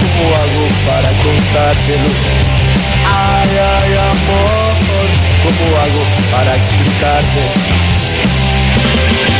¿cómo 0.00 0.34
hago 0.36 0.64
para 0.86 1.10
contártelo? 1.22 2.10
Ay, 3.06 3.50
ay, 3.50 3.92
amor, 3.92 5.06
¿cómo 5.42 5.64
hago 5.78 6.02
para 6.32 6.56
explicarte? 6.56 7.95
Yeah. 8.86 9.35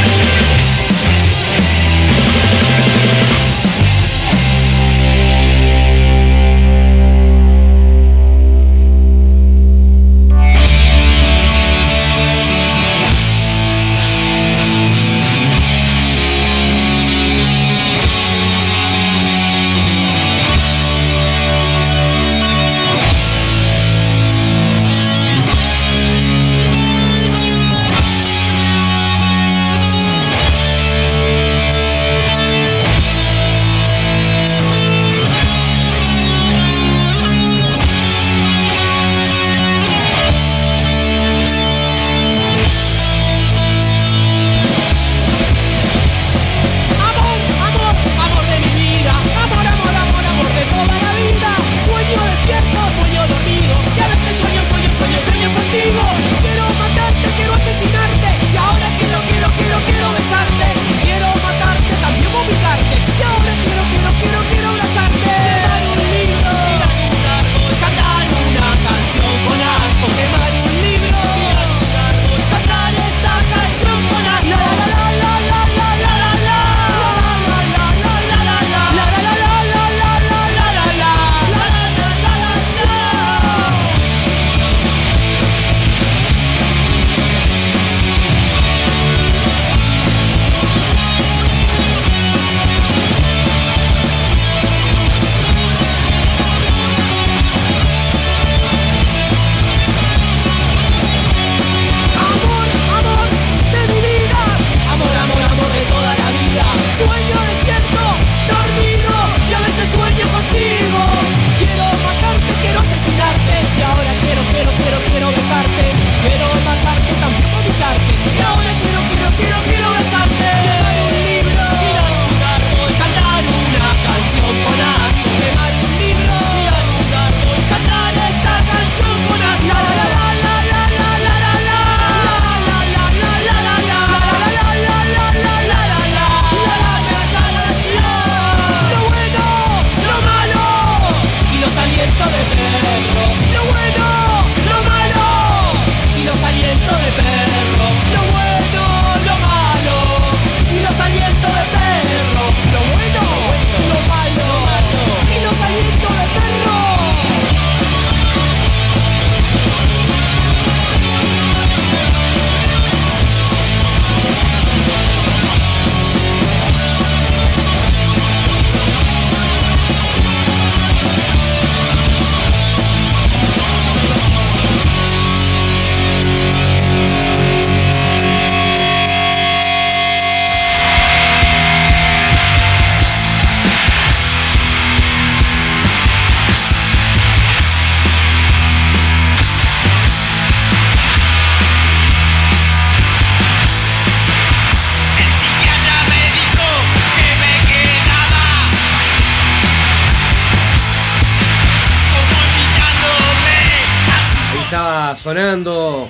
Sonando 205.26 206.08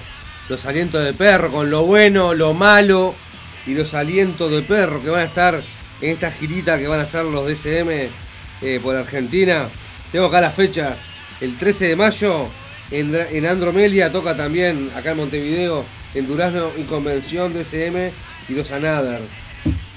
los 0.50 0.66
alientos 0.66 1.02
de 1.02 1.14
perro 1.14 1.50
con 1.50 1.70
lo 1.70 1.86
bueno, 1.86 2.34
lo 2.34 2.52
malo 2.52 3.14
y 3.66 3.72
los 3.72 3.94
alientos 3.94 4.50
de 4.50 4.60
perro 4.60 5.02
que 5.02 5.08
van 5.08 5.20
a 5.20 5.24
estar 5.24 5.62
en 6.02 6.10
esta 6.10 6.30
girita 6.30 6.78
que 6.78 6.86
van 6.86 7.00
a 7.00 7.04
hacer 7.04 7.24
los 7.24 7.46
DCM 7.46 8.10
eh, 8.60 8.78
por 8.82 8.94
Argentina. 8.94 9.70
Tengo 10.12 10.26
acá 10.26 10.42
las 10.42 10.54
fechas. 10.54 11.06
El 11.40 11.56
13 11.56 11.88
de 11.88 11.96
mayo 11.96 12.46
en, 12.90 13.46
Andromelia 13.46 14.12
toca 14.12 14.36
también 14.36 14.90
acá 14.94 15.12
en 15.12 15.16
Montevideo, 15.16 15.86
en 16.12 16.26
Durazno 16.26 16.70
y 16.76 16.82
Convención 16.82 17.54
DCM 17.54 18.10
y 18.50 18.52
los 18.52 18.70
Another. 18.70 19.22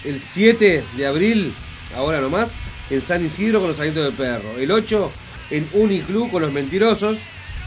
El 0.06 0.22
7 0.22 0.82
de 0.96 1.06
abril, 1.06 1.54
ahora 1.94 2.22
nomás, 2.22 2.54
en 2.90 3.02
San 3.02 3.26
Isidro 3.26 3.60
con 3.60 3.68
los 3.68 3.80
alientos 3.82 4.06
de 4.06 4.12
perro. 4.12 4.58
El 4.58 4.72
8 4.72 5.12
en 5.52 5.68
Uniclub 5.74 6.32
con 6.32 6.42
los 6.42 6.54
mentirosos. 6.54 7.18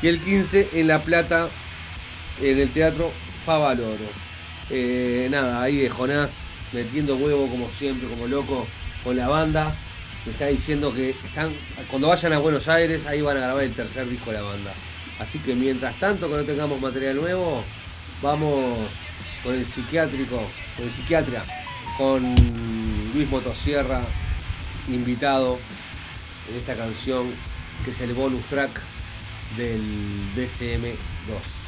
Y 0.03 0.09
el 0.09 0.20
15 0.20 0.70
en 0.72 0.88
La 0.88 1.00
Plata, 1.00 1.48
en 2.40 2.59
el 2.59 2.70
Teatro 2.72 3.12
Favaloro. 3.46 4.05
Eh, 4.68 5.28
nada, 5.30 5.62
ahí 5.62 5.76
de 5.76 5.88
Jonás 5.88 6.42
metiendo 6.72 7.16
huevo 7.16 7.48
como 7.48 7.68
siempre, 7.70 8.09
como 8.09 8.26
loco, 8.26 8.66
con 9.05 9.16
la 9.16 9.28
banda. 9.28 9.72
Me 10.26 10.32
está 10.32 10.46
diciendo 10.46 10.92
que 10.92 11.11
están 11.11 11.53
cuando 11.88 12.09
vayan 12.09 12.32
a 12.32 12.38
Buenos 12.38 12.66
Aires, 12.68 13.07
ahí 13.07 13.22
van 13.22 13.36
a 13.36 13.40
grabar 13.40 13.62
el 13.62 13.72
tercer 13.72 14.09
disco 14.09 14.32
de 14.32 14.38
la 14.38 14.42
banda. 14.42 14.72
Así 15.20 15.38
que 15.38 15.55
mientras 15.55 15.94
tanto, 16.00 16.28
que 16.28 16.42
tengamos 16.42 16.80
material 16.80 17.16
nuevo, 17.16 17.62
vamos 18.20 18.88
con 19.44 19.55
el 19.55 19.64
psiquiátrico, 19.64 20.42
con 20.76 20.84
el 20.84 20.90
psiquiatra, 20.90 21.44
con 21.96 22.34
Luis 23.14 23.28
Motosierra, 23.30 24.03
invitado 24.88 25.61
en 26.50 26.57
esta 26.57 26.74
canción 26.74 27.30
que 27.84 27.92
es 27.92 28.00
el 28.00 28.14
bonus 28.14 28.42
track 28.46 28.70
del 29.57 29.80
DCM2. 30.34 31.61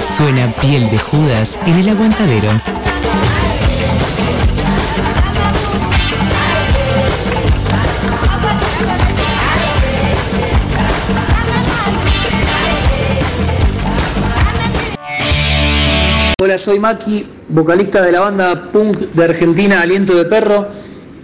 Suena 0.00 0.52
Piel 0.60 0.90
de 0.90 0.98
Judas 0.98 1.58
en 1.66 1.76
el 1.76 1.88
aguantadero. 1.88 2.48
Hola, 16.38 16.58
soy 16.58 16.80
Maki, 16.80 17.26
vocalista 17.48 18.02
de 18.02 18.12
la 18.12 18.20
banda 18.20 18.70
punk 18.72 18.96
de 18.96 19.24
Argentina 19.24 19.80
Aliento 19.80 20.14
de 20.14 20.24
Perro 20.24 20.68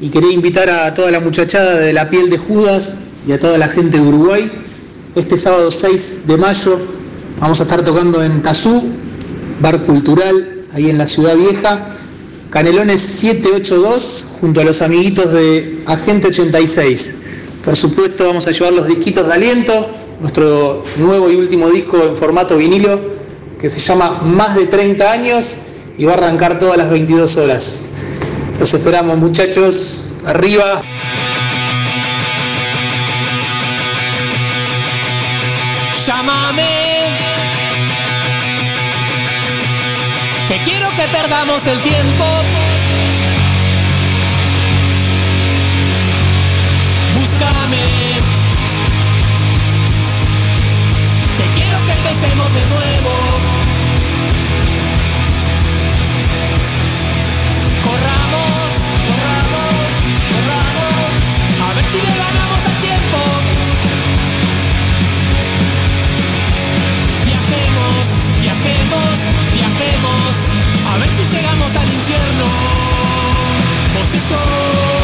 y 0.00 0.08
quería 0.10 0.32
invitar 0.32 0.70
a 0.70 0.94
toda 0.94 1.10
la 1.10 1.20
muchachada 1.20 1.74
de 1.74 1.92
La 1.92 2.08
Piel 2.08 2.30
de 2.30 2.38
Judas 2.38 3.00
y 3.26 3.32
a 3.32 3.40
toda 3.40 3.58
la 3.58 3.68
gente 3.68 3.98
de 3.98 4.06
Uruguay. 4.06 4.50
Este 5.16 5.36
sábado 5.36 5.70
6 5.70 6.26
de 6.26 6.36
mayo 6.36 6.78
vamos 7.40 7.60
a 7.60 7.62
estar 7.64 7.82
tocando 7.82 8.22
en 8.22 8.42
Tazú, 8.42 8.82
bar 9.60 9.82
cultural, 9.82 10.64
ahí 10.72 10.90
en 10.90 10.98
la 10.98 11.06
ciudad 11.06 11.36
vieja. 11.36 11.88
Canelones 12.50 13.00
782 13.00 14.26
junto 14.40 14.60
a 14.60 14.64
los 14.64 14.80
amiguitos 14.80 15.32
de 15.32 15.82
Agente 15.86 16.28
86. 16.28 17.16
Por 17.64 17.76
supuesto 17.76 18.26
vamos 18.26 18.46
a 18.46 18.50
llevar 18.50 18.72
los 18.72 18.86
disquitos 18.86 19.26
de 19.26 19.34
aliento, 19.34 19.90
nuestro 20.20 20.82
nuevo 20.98 21.30
y 21.30 21.36
último 21.36 21.68
disco 21.70 22.02
en 22.02 22.16
formato 22.16 22.56
vinilo 22.56 22.98
que 23.58 23.68
se 23.68 23.80
llama 23.80 24.22
Más 24.22 24.54
de 24.54 24.66
30 24.66 25.10
años 25.10 25.58
y 25.98 26.04
va 26.04 26.12
a 26.12 26.16
arrancar 26.16 26.58
todas 26.58 26.78
las 26.78 26.88
22 26.88 27.36
horas. 27.36 27.90
Los 28.58 28.72
esperamos 28.72 29.18
muchachos, 29.18 30.10
arriba. 30.24 30.82
Llámame. 36.06 36.97
Que 40.48 40.56
quiero 40.62 40.88
que 40.96 41.06
perdamos 41.08 41.66
el 41.66 41.78
tiempo. 41.82 42.24
Búscame. 47.14 47.84
Que 51.36 51.60
quiero 51.60 51.78
que 51.84 51.92
empecemos 51.92 52.54
de 52.54 52.66
nuevo. 52.66 53.37
A 70.98 71.00
ver 71.00 71.10
si 71.10 71.36
llegamos 71.36 71.76
al 71.76 71.92
infierno. 71.92 72.44
Y 74.14 74.18
yo. 74.30 74.97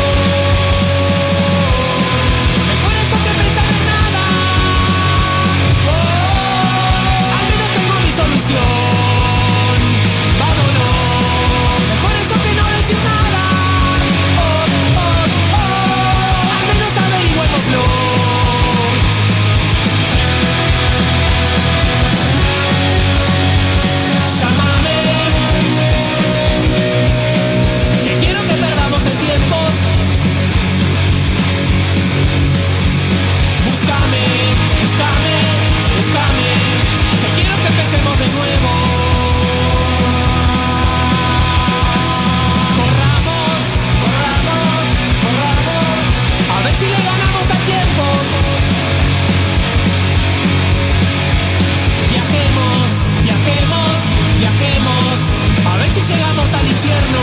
De 37.95 38.29
nuevo. 38.29 38.71
Corramos, 42.75 43.61
corramos, 44.03 44.83
corramos. 45.23 46.03
A 46.51 46.65
ver 46.65 46.75
si 46.75 46.87
le 46.87 47.01
ganamos 47.09 47.47
al 47.55 47.63
tiempo. 47.71 48.05
Viajemos, 52.11 52.87
viajemos, 53.23 53.95
viajemos. 54.39 55.15
A 55.71 55.77
ver 55.79 55.89
si 55.95 56.01
llegamos 56.13 56.49
al 56.53 56.67
infierno. 56.67 57.21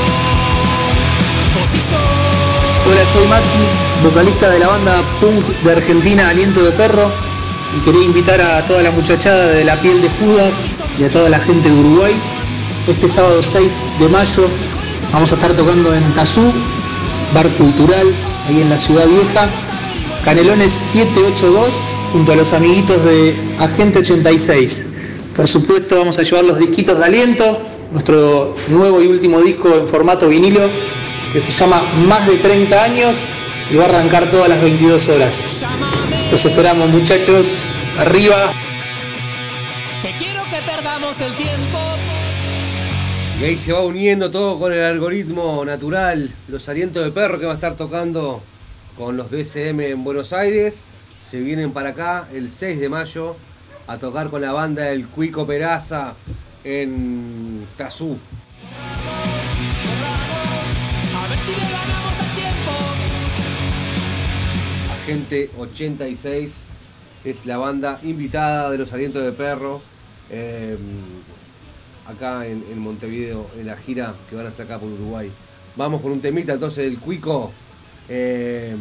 Hola, 2.87 3.05
soy 3.05 3.27
Maki, 3.27 3.67
vocalista 4.03 4.49
de 4.49 4.59
la 4.59 4.67
banda 4.67 5.03
punk 5.19 5.45
de 5.63 5.71
Argentina 5.71 6.29
Aliento 6.29 6.63
de 6.63 6.71
Perro 6.71 7.30
y 7.75 7.79
quería 7.81 8.03
invitar 8.03 8.41
a 8.41 8.63
toda 8.65 8.81
la 8.83 8.91
muchachada 8.91 9.47
de 9.47 9.63
La 9.63 9.79
Piel 9.79 10.01
de 10.01 10.09
Judas 10.09 10.65
y 10.99 11.03
a 11.03 11.11
toda 11.11 11.29
la 11.29 11.39
gente 11.39 11.69
de 11.69 11.75
Uruguay. 11.75 12.13
Este 12.87 13.07
sábado 13.07 13.41
6 13.41 13.91
de 13.99 14.09
mayo 14.09 14.47
vamos 15.13 15.31
a 15.31 15.35
estar 15.35 15.53
tocando 15.53 15.93
en 15.93 16.03
Tazú, 16.13 16.51
bar 17.33 17.47
cultural, 17.51 18.07
ahí 18.47 18.61
en 18.61 18.69
la 18.69 18.77
ciudad 18.77 19.07
vieja. 19.07 19.47
Canelones 20.25 20.71
782 20.71 21.95
junto 22.11 22.33
a 22.33 22.35
los 22.35 22.53
amiguitos 22.53 23.03
de 23.03 23.35
Agente 23.59 23.99
86. 23.99 24.87
Por 25.35 25.47
supuesto 25.47 25.97
vamos 25.97 26.19
a 26.19 26.23
llevar 26.23 26.43
los 26.43 26.59
disquitos 26.59 26.99
de 26.99 27.05
aliento, 27.05 27.61
nuestro 27.91 28.55
nuevo 28.69 29.01
y 29.01 29.07
último 29.07 29.41
disco 29.41 29.69
en 29.79 29.87
formato 29.87 30.27
vinilo 30.27 30.61
que 31.33 31.39
se 31.39 31.51
llama 31.51 31.81
Más 32.07 32.27
de 32.27 32.35
30 32.35 32.83
años 32.83 33.27
y 33.71 33.75
va 33.77 33.85
a 33.85 33.87
arrancar 33.87 34.29
todas 34.29 34.49
las 34.49 34.61
22 34.61 35.09
horas. 35.09 35.63
Los 36.31 36.45
esperamos 36.45 36.89
muchachos, 36.89 37.75
arriba. 37.99 38.53
Que 40.01 40.11
quiero 40.13 40.41
que 40.45 40.61
perdamos 40.65 41.19
el 41.19 41.35
tiempo. 41.35 41.77
Y 43.41 43.43
ahí 43.43 43.57
se 43.57 43.73
va 43.73 43.81
uniendo 43.81 44.31
todo 44.31 44.57
con 44.57 44.71
el 44.71 44.81
algoritmo 44.81 45.65
natural. 45.65 46.31
Los 46.47 46.69
alientos 46.69 47.03
de 47.03 47.11
perro 47.11 47.37
que 47.37 47.45
va 47.45 47.51
a 47.51 47.55
estar 47.55 47.75
tocando 47.75 48.41
con 48.97 49.17
los 49.17 49.29
DSM 49.29 49.81
en 49.81 50.05
Buenos 50.05 50.31
Aires. 50.31 50.85
Se 51.19 51.41
vienen 51.41 51.73
para 51.73 51.89
acá 51.89 52.29
el 52.33 52.49
6 52.49 52.79
de 52.79 52.87
mayo 52.87 53.35
a 53.87 53.97
tocar 53.97 54.29
con 54.29 54.41
la 54.41 54.53
banda 54.53 54.83
del 54.83 55.07
Cuico 55.07 55.45
Peraza 55.45 56.13
en 56.63 57.67
Tazú. 57.75 58.17
Agente 65.01 65.49
86 65.57 66.67
es 67.25 67.45
la 67.47 67.57
banda 67.57 67.99
invitada 68.03 68.69
de 68.69 68.77
los 68.77 68.93
alientos 68.93 69.23
de 69.23 69.31
perro. 69.31 69.81
eh, 70.29 70.77
acá 72.05 72.45
en, 72.45 72.77
Montevideo, 72.79 73.47
en 73.57 73.65
la 73.65 73.75
gira 73.77 74.13
que 74.29 74.35
van 74.35 74.45
a 74.45 74.51
sacar 74.51 74.79
por 74.79 74.89
Uruguay. 74.89 75.31
Vamos 75.75 76.01
con 76.01 76.11
un 76.11 76.21
temita 76.21 76.53
entonces 76.53 76.83
del 76.83 76.99
Cuico. 76.99 77.51
eh, 78.09 78.75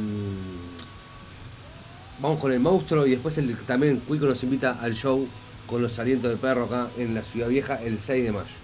vamos 2.21 2.39
con 2.39 2.53
el 2.53 2.61
monstruo 2.61 3.07
y 3.07 3.13
después 3.13 3.39
el, 3.39 3.57
también 3.61 4.01
Cuico 4.01 4.27
nos 4.27 4.43
invita 4.43 4.79
al 4.83 4.95
show 4.95 5.27
con 5.67 5.81
los 5.81 5.99
alientos 5.99 6.31
de 6.31 6.37
perro 6.37 6.65
acá 6.65 6.89
en 6.99 7.15
la 7.15 7.23
Ciudad 7.23 7.49
Vieja 7.49 7.81
el 7.83 7.99
6 7.99 8.25
de 8.25 8.33
mayo. 8.33 8.60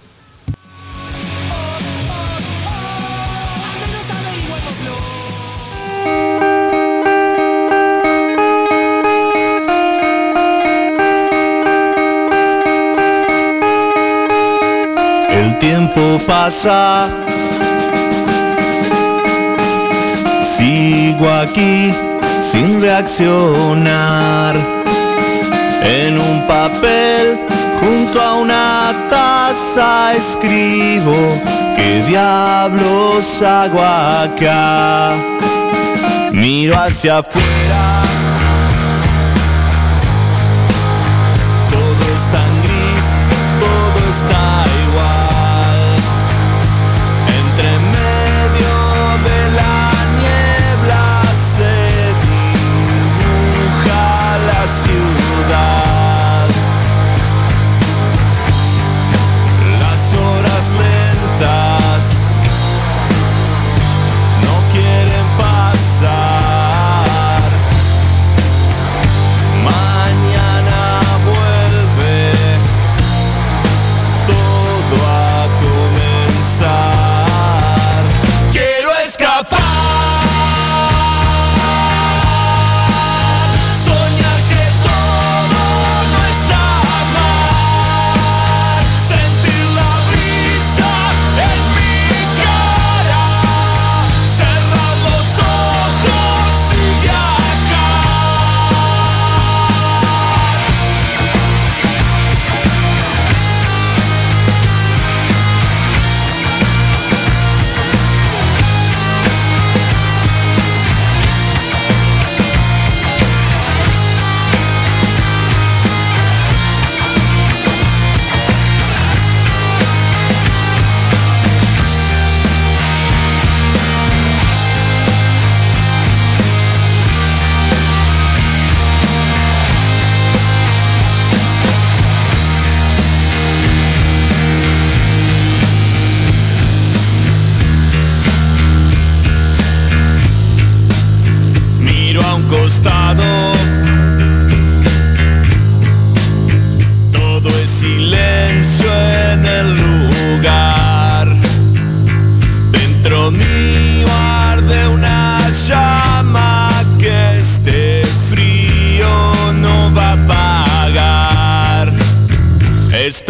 Pasa. 16.27 17.09
Sigo 20.45 21.29
aquí 21.29 21.93
sin 22.41 22.81
reaccionar. 22.81 24.57
En 25.83 26.19
un 26.19 26.47
papel 26.47 27.39
junto 27.81 28.21
a 28.21 28.35
una 28.35 28.93
taza 29.09 30.15
escribo 30.15 31.15
¿Qué 31.77 32.03
diablos 32.09 33.43
hago 33.43 33.81
acá? 33.81 35.13
Miro 36.33 36.75
hacia 36.75 37.19
afuera. 37.19 37.46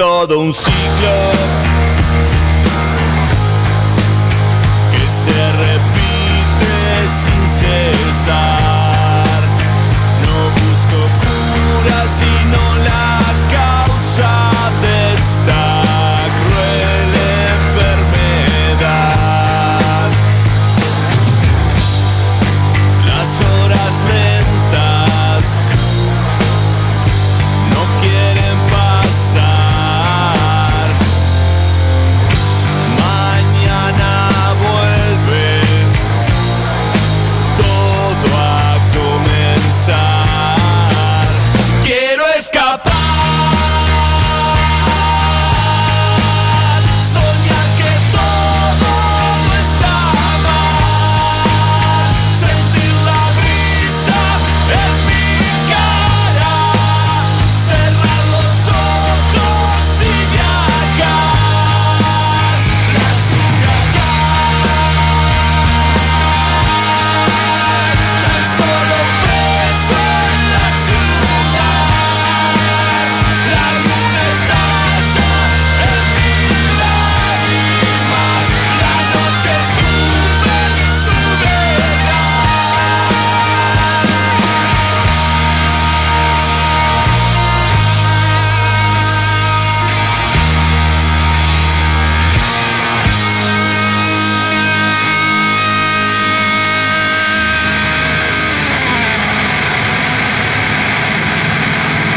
Todo 0.07 0.39
un 0.39 0.53
ciclo 0.55 1.66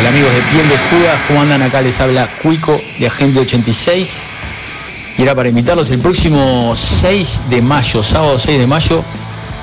amigos 0.09 0.33
de 0.33 0.41
Piel 0.41 0.67
de 0.67 0.77
Judas, 0.89 1.19
¿cómo 1.27 1.41
andan? 1.41 1.61
Acá 1.61 1.81
les 1.81 1.99
habla 1.99 2.27
Cuico 2.41 2.81
de 2.97 3.05
Agente 3.05 3.41
86. 3.41 4.23
Y 5.19 5.21
era 5.21 5.35
para 5.35 5.49
invitarlos 5.49 5.91
el 5.91 5.99
próximo 5.99 6.75
6 6.75 7.43
de 7.47 7.61
mayo, 7.61 8.01
sábado 8.01 8.39
6 8.39 8.57
de 8.57 8.65
mayo, 8.65 9.03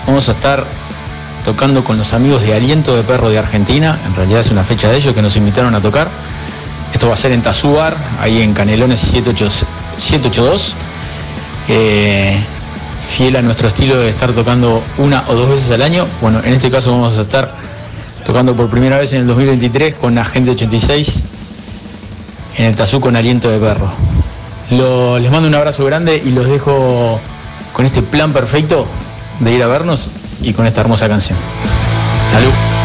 vamos 0.06 0.28
a 0.28 0.32
estar 0.32 0.64
tocando 1.44 1.82
con 1.82 1.98
los 1.98 2.12
amigos 2.12 2.42
de 2.42 2.54
Aliento 2.54 2.94
de 2.94 3.02
Perro 3.02 3.28
de 3.28 3.38
Argentina. 3.38 3.98
En 4.06 4.14
realidad 4.14 4.40
es 4.40 4.50
una 4.50 4.62
fecha 4.62 4.88
de 4.88 4.98
ellos 4.98 5.16
que 5.16 5.22
nos 5.22 5.34
invitaron 5.34 5.74
a 5.74 5.80
tocar. 5.80 6.08
Esto 6.92 7.08
va 7.08 7.14
a 7.14 7.16
ser 7.16 7.32
en 7.32 7.42
Tazúar, 7.42 7.96
ahí 8.20 8.40
en 8.40 8.54
Canelones 8.54 9.00
78 9.00 9.50
782. 9.98 10.74
Eh, 11.68 12.38
fiel 13.08 13.34
a 13.34 13.42
nuestro 13.42 13.66
estilo 13.66 13.96
de 13.98 14.10
estar 14.10 14.30
tocando 14.32 14.80
una 14.98 15.24
o 15.26 15.34
dos 15.34 15.48
veces 15.48 15.72
al 15.72 15.82
año. 15.82 16.06
Bueno, 16.20 16.40
en 16.44 16.52
este 16.52 16.70
caso 16.70 16.92
vamos 16.92 17.18
a 17.18 17.22
estar 17.22 17.65
tocando 18.26 18.56
por 18.56 18.68
primera 18.68 18.98
vez 18.98 19.12
en 19.12 19.20
el 19.20 19.26
2023 19.28 19.94
con 19.94 20.18
Agente 20.18 20.50
86 20.50 21.22
en 22.58 22.64
el 22.64 22.74
Tazú 22.74 23.00
con 23.00 23.14
aliento 23.14 23.48
de 23.48 23.58
perro. 23.58 23.88
Les 24.68 25.30
mando 25.30 25.46
un 25.46 25.54
abrazo 25.54 25.84
grande 25.84 26.20
y 26.24 26.30
los 26.30 26.46
dejo 26.46 27.20
con 27.72 27.86
este 27.86 28.02
plan 28.02 28.32
perfecto 28.32 28.86
de 29.38 29.52
ir 29.52 29.62
a 29.62 29.68
vernos 29.68 30.08
y 30.42 30.52
con 30.52 30.66
esta 30.66 30.80
hermosa 30.80 31.08
canción. 31.08 31.38
Salud. 32.32 32.75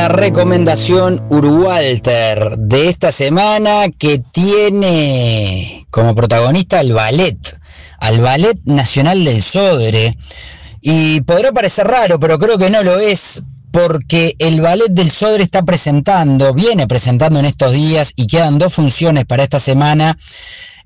La 0.00 0.08
recomendación 0.08 1.22
Urwalter 1.28 2.56
de 2.56 2.88
esta 2.88 3.12
semana 3.12 3.90
que 3.90 4.18
tiene 4.18 5.86
como 5.90 6.14
protagonista 6.14 6.78
al 6.78 6.94
ballet, 6.94 7.36
al 7.98 8.22
Ballet 8.22 8.58
Nacional 8.64 9.22
del 9.26 9.42
Sodre. 9.42 10.16
Y 10.80 11.20
podrá 11.20 11.52
parecer 11.52 11.86
raro, 11.86 12.18
pero 12.18 12.38
creo 12.38 12.56
que 12.56 12.70
no 12.70 12.82
lo 12.82 12.98
es 12.98 13.42
porque 13.72 14.36
el 14.38 14.62
Ballet 14.62 14.88
del 14.88 15.10
Sodre 15.10 15.42
está 15.42 15.64
presentando, 15.64 16.54
viene 16.54 16.86
presentando 16.86 17.38
en 17.38 17.44
estos 17.44 17.72
días 17.72 18.14
y 18.16 18.26
quedan 18.26 18.58
dos 18.58 18.72
funciones 18.72 19.26
para 19.26 19.42
esta 19.42 19.58
semana 19.58 20.16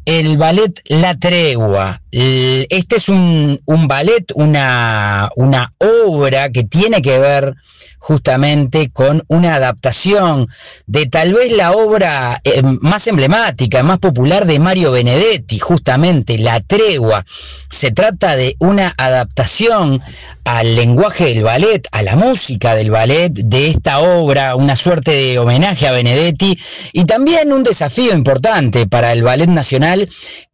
el 0.06 0.36
ballet 0.36 0.82
La 0.86 1.16
Tregua. 1.16 2.02
El- 2.14 2.66
Este 2.70 2.96
es 2.96 3.08
un, 3.08 3.58
ballet, 3.88 4.24
una, 4.36 5.30
una 5.34 5.72
obra 6.06 6.48
que 6.50 6.62
tiene 6.62 7.02
que 7.02 7.18
ver 7.18 7.54
justamente 7.98 8.90
con 8.92 9.22
una 9.28 9.54
adaptación 9.56 10.46
de 10.86 11.06
tal 11.06 11.32
vez 11.32 11.50
la 11.52 11.72
obra 11.72 12.38
eh, 12.44 12.62
más 12.62 13.06
emblemática, 13.06 13.82
más 13.82 13.98
popular 13.98 14.44
de 14.46 14.58
Mario 14.58 14.92
Benedetti, 14.92 15.58
justamente 15.58 16.38
La 16.38 16.60
Tregua. 16.60 17.24
Se 17.70 17.90
trata 17.92 18.36
de 18.36 18.56
una 18.60 18.94
adaptación 18.96 20.00
al 20.44 20.76
lenguaje 20.76 21.24
del 21.32 21.42
ballet, 21.42 21.88
a 21.92 22.02
la 22.02 22.14
música 22.14 22.74
del 22.76 22.90
ballet 22.90 23.32
de 23.32 23.68
esta 23.70 23.98
obra, 24.00 24.54
una 24.54 24.76
suerte 24.76 25.10
de 25.10 25.38
homenaje 25.38 25.86
a 25.88 25.92
Benedetti 25.92 26.58
y 26.92 27.06
también 27.06 27.52
un 27.52 27.62
desafío 27.64 28.12
importante 28.12 28.86
para 28.86 29.12
el 29.12 29.22
Ballet 29.22 29.48
Nacional 29.48 30.06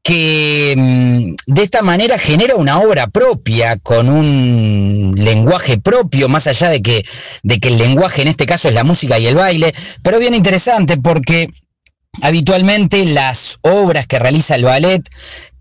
que 0.03 0.75
mm, 0.77 1.53
de 1.53 1.63
esta 1.63 1.83
manera 1.83 2.19
genera 2.19 2.57
una 2.57 2.81
obra 2.81 3.07
propia 3.09 3.77
con 3.79 4.09
un 4.09 5.15
lenguaje 5.17 5.79
propio, 5.79 6.29
más 6.29 6.47
allá 6.47 6.69
de 6.69 6.83
que, 6.83 7.05
de 7.43 7.59
que 7.59 7.69
el 7.69 7.79
lenguaje 7.79 8.23
en 8.23 8.29
este 8.29 8.47
caso 8.47 8.69
es 8.69 8.75
la 8.75 8.85
música 8.85 9.19
y 9.19 9.27
el 9.27 9.35
baile, 9.35 9.75
pero 10.03 10.19
bien 10.19 10.35
interesante 10.35 10.97
porque 10.97 11.51
Habitualmente 12.23 13.05
las 13.07 13.59
obras 13.63 14.07
que 14.07 14.19
realiza 14.19 14.55
el 14.55 14.65
ballet 14.65 15.03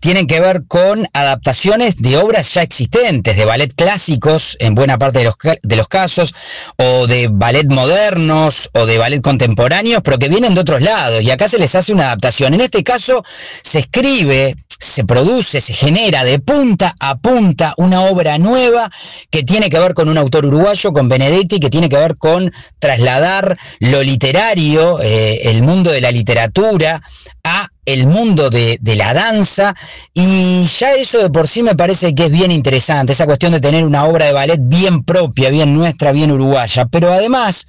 tienen 0.00 0.26
que 0.26 0.40
ver 0.40 0.64
con 0.66 1.06
adaptaciones 1.12 1.98
de 1.98 2.16
obras 2.16 2.54
ya 2.54 2.62
existentes, 2.62 3.36
de 3.36 3.44
ballet 3.44 3.74
clásicos 3.74 4.56
en 4.60 4.74
buena 4.74 4.98
parte 4.98 5.18
de 5.20 5.24
los, 5.26 5.34
de 5.62 5.76
los 5.76 5.88
casos, 5.88 6.34
o 6.76 7.06
de 7.06 7.28
ballet 7.30 7.66
modernos, 7.68 8.70
o 8.72 8.86
de 8.86 8.98
ballet 8.98 9.20
contemporáneos, 9.20 10.02
pero 10.02 10.18
que 10.18 10.28
vienen 10.28 10.54
de 10.54 10.60
otros 10.60 10.80
lados, 10.80 11.22
y 11.22 11.30
acá 11.30 11.48
se 11.48 11.58
les 11.58 11.74
hace 11.74 11.92
una 11.92 12.06
adaptación. 12.06 12.54
En 12.54 12.62
este 12.62 12.82
caso 12.82 13.22
se 13.62 13.80
escribe, 13.80 14.56
se 14.80 15.04
produce, 15.04 15.60
se 15.60 15.74
genera 15.74 16.24
de 16.24 16.38
punta 16.38 16.94
a 16.98 17.18
punta 17.18 17.74
una 17.76 18.00
obra 18.04 18.38
nueva 18.38 18.90
que 19.30 19.42
tiene 19.42 19.68
que 19.68 19.78
ver 19.78 19.92
con 19.92 20.08
un 20.08 20.16
autor 20.16 20.46
uruguayo, 20.46 20.92
con 20.92 21.08
Benedetti, 21.08 21.60
que 21.60 21.68
tiene 21.68 21.90
que 21.90 21.98
ver 21.98 22.16
con 22.16 22.50
trasladar 22.78 23.58
lo 23.78 24.02
literario, 24.02 24.98
eh, 25.00 25.50
el 25.50 25.62
mundo 25.62 25.90
de 25.90 26.00
la 26.00 26.10
literatura, 26.10 27.02
a 27.44 27.68
el 27.84 28.06
mundo 28.06 28.48
de, 28.48 28.78
de 28.80 28.96
la 28.96 29.12
danza. 29.12 29.74
Y 30.14 30.64
ya 30.64 30.94
eso 30.94 31.18
de 31.18 31.28
por 31.28 31.46
sí 31.46 31.62
me 31.62 31.76
parece 31.76 32.14
que 32.14 32.26
es 32.26 32.30
bien 32.30 32.50
interesante, 32.50 33.12
esa 33.12 33.26
cuestión 33.26 33.52
de 33.52 33.60
tener 33.60 33.84
una 33.84 34.06
obra 34.06 34.26
de 34.26 34.32
ballet 34.32 34.60
bien 34.62 35.02
propia, 35.04 35.50
bien 35.50 35.74
nuestra, 35.74 36.12
bien 36.12 36.32
uruguaya, 36.32 36.86
pero 36.86 37.12
además 37.12 37.66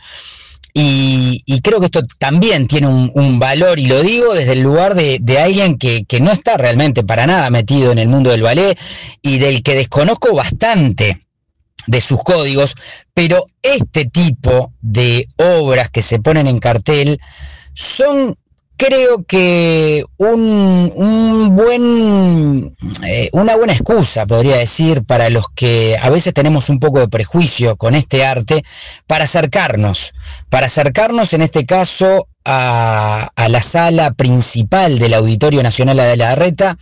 y, 0.74 1.62
creo 1.62 1.80
que 1.80 1.86
esto 1.86 2.02
también 2.18 2.68
tiene 2.68 2.88
un, 2.88 3.40
valor, 3.40 3.80
y 3.80 3.86
lo 3.86 4.02
digo 4.02 4.34
desde 4.34 4.54
el 4.54 4.62
lugar 4.62 4.96
de, 4.96 5.40
alguien 5.40 5.78
que 5.78 6.20
no 6.22 6.32
está 6.32 6.58
realmente 6.58 7.04
para 7.04 7.28
nada 7.28 7.50
metido 7.50 7.92
en 7.92 8.00
el 8.00 8.08
mundo 8.08 8.32
del 8.32 8.44
ballet 8.44 8.78
y 9.22 9.38
del 9.38 9.64
que 9.64 9.76
desconozco 9.76 10.34
bastante 10.36 11.22
de 11.88 12.02
sus 12.02 12.24
códigos, 12.24 12.76
pero 13.14 13.46
este 13.62 14.06
tipo 14.06 14.74
de 14.82 15.28
obras 15.38 15.90
que 15.90 16.02
se 16.02 16.20
ponen 16.20 16.48
en 16.48 16.60
cartel 16.60 17.20
son 17.74 18.38
creo 18.82 19.24
que 19.28 20.04
un, 20.18 20.92
un 20.96 21.56
buen, 21.56 22.76
eh, 23.06 23.30
una 23.32 23.56
buena 23.56 23.74
excusa, 23.74 24.26
podría 24.26 24.58
decir, 24.58 25.06
para 25.06 25.30
los 25.30 25.46
que 25.54 26.00
a 26.02 26.10
veces 26.10 26.34
tenemos 26.34 26.68
un 26.70 26.80
poco 26.80 27.00
de 27.00 27.08
prejuicio 27.08 27.76
con 27.76 27.94
este 27.94 28.26
arte, 28.26 28.64
para 29.06 29.26
acercarnos, 29.26 30.14
para 30.50 30.66
acercarnos 30.66 31.34
en 31.34 31.44
este 31.44 31.68
caso 31.68 32.28
a, 32.44 33.30
a 33.36 33.50
la 33.50 33.62
sala 33.62 34.14
principal 34.14 34.98
del 34.98 35.14
Auditorio 35.14 35.62
Nacional 35.62 35.98
de 35.98 36.18
la 36.18 36.34
Reta, 36.34 36.76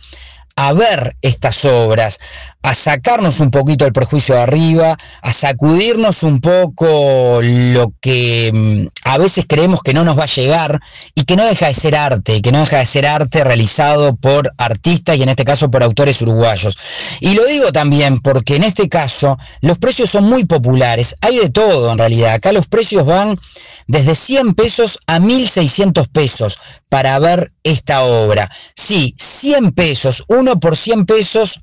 a 0.56 0.72
ver 0.72 1.16
estas 1.20 1.66
obras, 1.66 2.18
a 2.62 2.74
sacarnos 2.74 3.40
un 3.40 3.50
poquito 3.50 3.86
el 3.86 3.92
prejuicio 3.92 4.34
de 4.34 4.42
arriba, 4.42 4.98
a 5.22 5.32
sacudirnos 5.32 6.22
un 6.22 6.40
poco 6.40 7.40
lo 7.42 7.92
que 8.00 8.50
mm, 8.52 9.08
a 9.08 9.18
veces 9.18 9.46
creemos 9.48 9.82
que 9.82 9.94
no 9.94 10.04
nos 10.04 10.18
va 10.18 10.24
a 10.24 10.26
llegar 10.26 10.80
y 11.14 11.24
que 11.24 11.36
no 11.36 11.46
deja 11.46 11.68
de 11.68 11.74
ser 11.74 11.96
arte, 11.96 12.42
que 12.42 12.52
no 12.52 12.60
deja 12.60 12.78
de 12.78 12.86
ser 12.86 13.06
arte 13.06 13.44
realizado 13.44 14.14
por 14.16 14.52
artistas 14.58 15.16
y 15.16 15.22
en 15.22 15.30
este 15.30 15.44
caso 15.44 15.70
por 15.70 15.82
autores 15.82 16.20
uruguayos. 16.20 16.76
Y 17.20 17.34
lo 17.34 17.46
digo 17.46 17.72
también 17.72 18.20
porque 18.20 18.56
en 18.56 18.64
este 18.64 18.88
caso 18.88 19.38
los 19.62 19.78
precios 19.78 20.10
son 20.10 20.24
muy 20.24 20.44
populares, 20.44 21.16
hay 21.22 21.38
de 21.38 21.50
todo 21.50 21.90
en 21.92 21.98
realidad, 21.98 22.34
acá 22.34 22.52
los 22.52 22.66
precios 22.66 23.06
van 23.06 23.38
desde 23.86 24.14
100 24.14 24.54
pesos 24.54 25.00
a 25.06 25.18
1600 25.18 26.08
pesos 26.08 26.58
para 26.88 27.18
ver 27.18 27.52
esta 27.64 28.02
obra. 28.02 28.50
Sí, 28.74 29.14
100 29.18 29.72
pesos, 29.72 30.24
uno 30.28 30.60
por 30.60 30.76
100 30.76 31.06
pesos 31.06 31.60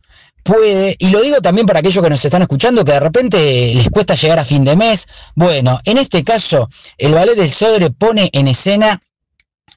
puede, 0.48 0.96
y 0.98 1.10
lo 1.10 1.22
digo 1.22 1.42
también 1.42 1.68
para 1.68 1.80
aquellos 1.80 2.02
que 2.02 2.10
nos 2.10 2.24
están 2.24 2.42
escuchando, 2.42 2.86
que 2.86 2.94
de 2.94 3.00
repente 3.02 3.74
les 3.74 3.90
cuesta 3.90 4.16
llegar 4.16 4.40
a 4.40 4.46
fin 4.46 4.64
de 4.64 4.76
mes. 4.76 5.08
Bueno, 5.36 5.80
en 5.84 5.98
este 5.98 6.24
caso, 6.24 6.70
el 6.98 7.14
Ballet 7.14 7.36
del 7.36 7.52
Sodre 7.52 7.92
pone 7.92 8.30
en 8.32 8.48
escena 8.48 9.02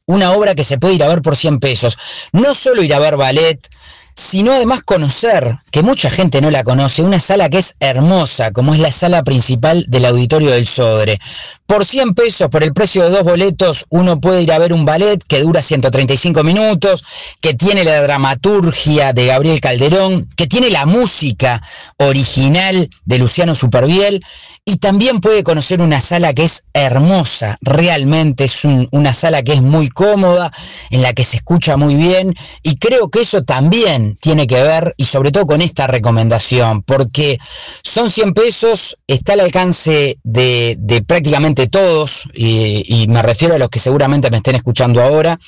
una 0.07 0.33
obra 0.33 0.55
que 0.55 0.64
se 0.64 0.79
puede 0.79 0.95
ir 0.95 1.03
a 1.03 1.09
ver 1.09 1.23
por 1.23 1.37
100 1.37 1.59
pesos. 1.59 1.99
No 2.33 2.55
solo 2.55 2.83
ir 2.83 2.95
a 2.95 2.99
ver 2.99 3.16
ballet, 3.16 3.68
sino 4.15 4.53
además 4.53 4.83
conocer, 4.83 5.59
que 5.71 5.83
mucha 5.83 6.11
gente 6.11 6.41
no 6.41 6.51
la 6.51 6.65
conoce, 6.65 7.03
una 7.03 7.21
sala 7.21 7.49
que 7.49 7.59
es 7.59 7.77
hermosa, 7.81 8.53
como 8.53 8.75
es 8.75 8.81
la 8.81 8.91
sala 8.91 9.23
principal 9.23 9.85
del 9.89 10.05
Auditorio 10.05 10.51
del 10.51 10.67
Sodre. 10.67 11.19
Por 11.67 11.85
100 11.85 12.15
pesos, 12.15 12.49
por 12.49 12.63
el 12.63 12.73
precio 12.73 13.05
de 13.05 13.11
dos 13.11 13.23
boletos, 13.23 13.87
uno 13.91 14.21
puede 14.21 14.43
ir 14.43 14.53
a 14.53 14.59
ver 14.59 14.73
un 14.73 14.85
ballet 14.85 15.23
que 15.27 15.41
dura 15.41 15.63
135 15.63 16.43
minutos, 16.43 17.05
que 17.41 17.55
tiene 17.55 17.85
la 17.85 18.01
dramaturgia 18.03 19.13
de 19.13 19.27
Gabriel 19.27 19.61
Calderón, 19.61 20.29
que 20.37 20.47
tiene 20.47 20.71
la 20.71 20.87
música 20.87 21.63
original 21.99 22.91
de 23.05 23.19
Luciano 23.19 23.55
Superviel, 23.55 24.25
y 24.65 24.79
también 24.79 25.21
puede 25.21 25.45
conocer 25.45 25.81
una 25.81 26.01
sala 26.01 26.35
que 26.35 26.45
es 26.45 26.65
hermosa, 26.75 27.57
realmente 27.61 28.45
es 28.45 28.65
un- 28.65 28.89
una 28.91 29.15
sala 29.15 29.43
que 29.43 29.53
es 29.53 29.63
muy 29.63 29.89
cómoda, 29.89 30.51
en 30.91 31.03
la 31.03 31.13
que 31.13 31.25
se 31.25 31.37
escucha 31.39 31.77
muy 31.77 31.95
bien, 31.95 32.35
y 32.63 32.77
creo 32.77 33.11
que 33.11 33.21
eso 33.21 33.43
también 33.43 33.99
tiene 34.20 34.46
que 34.46 34.62
ver, 34.62 34.94
y 34.96 35.05
sobre 35.05 35.32
todo 35.32 35.46
con 35.46 35.62
esta 35.62 35.86
recomendación, 35.86 36.82
porque 36.82 37.38
son 37.82 38.11
100 38.11 38.34
pesos, 38.34 38.96
está 39.07 39.34
al 39.34 39.40
alcance 39.40 40.18
de, 40.22 40.76
de 40.78 41.03
prácticamente 41.03 41.66
todos, 41.66 42.28
y, 42.34 43.07
me 43.09 43.22
refiero 43.22 43.55
a 43.55 43.59
los 43.59 43.68
que 43.68 43.78
seguramente 43.78 44.30
me 44.30 44.38
estén 44.38 44.57
escuchando 44.57 45.03
ahora, 45.03 45.38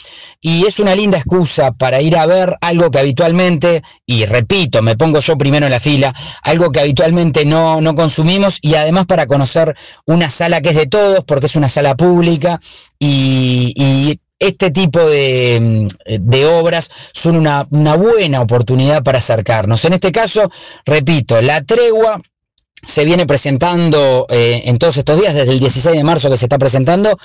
y 0.41 0.67
es 0.67 0.79
una 0.79 0.95
linda 0.95 1.19
excusa 1.19 1.73
para 1.73 2.01
ir 2.01 2.17
a 2.17 2.27
ver 2.27 2.57
algo 2.61 2.91
que 2.91 2.99
habitualmente, 2.99 3.83
y 4.07 4.25
repito, 4.25 4.83
me 4.83 4.97
pongo 4.97 5.21
yo 5.21 5.37
primero 5.37 5.67
en 5.67 5.73
la 5.73 5.81
fila, 5.81 6.13
algo 6.43 6.71
que 6.71 6.81
habitualmente 6.81 7.45
no, 7.45 7.81
no 7.81 7.95
consumimos, 7.95 8.59
y 8.61 8.75
además 8.75 9.07
para 9.07 9.27
conocer 9.27 9.77
una 10.07 10.31
sala 10.31 10.61
que 10.61 10.71
es 10.71 10.77
de 10.77 10.87
todos, 10.87 11.25
porque 11.25 11.47
es 11.47 11.57
una 11.57 11.69
sala 11.69 11.95
pública, 11.95 12.61
y, 12.99 13.73
y 13.77 14.19
este 14.43 14.71
tipo 14.71 14.99
de, 15.09 15.59
mm, 15.61 16.15
de 16.21 16.47
obras 16.47 16.91
son 17.13 17.37
una, 17.37 17.67
una 17.71 17.97
buena 17.97 18.41
oportunidad 18.41 19.03
para 19.03 19.19
acercarnos. 19.19 19.85
En 19.85 19.95
este 19.95 20.13
caso, 20.13 20.51
repito, 20.85 21.41
la 21.41 21.63
tregua 21.63 22.21
se 22.85 23.05
viene 23.05 23.27
presentando 23.27 24.27
eh, 24.29 24.63
en 24.67 24.79
todos 24.79 24.97
estos 24.97 25.21
días, 25.21 25.35
desde 25.35 25.53
el 25.53 25.61
16 25.61 25.97
de 25.97 26.05
marzo 26.05 26.29
que 26.29 26.37
se 26.37 26.47
está 26.47 26.59
presentando, 26.59 27.17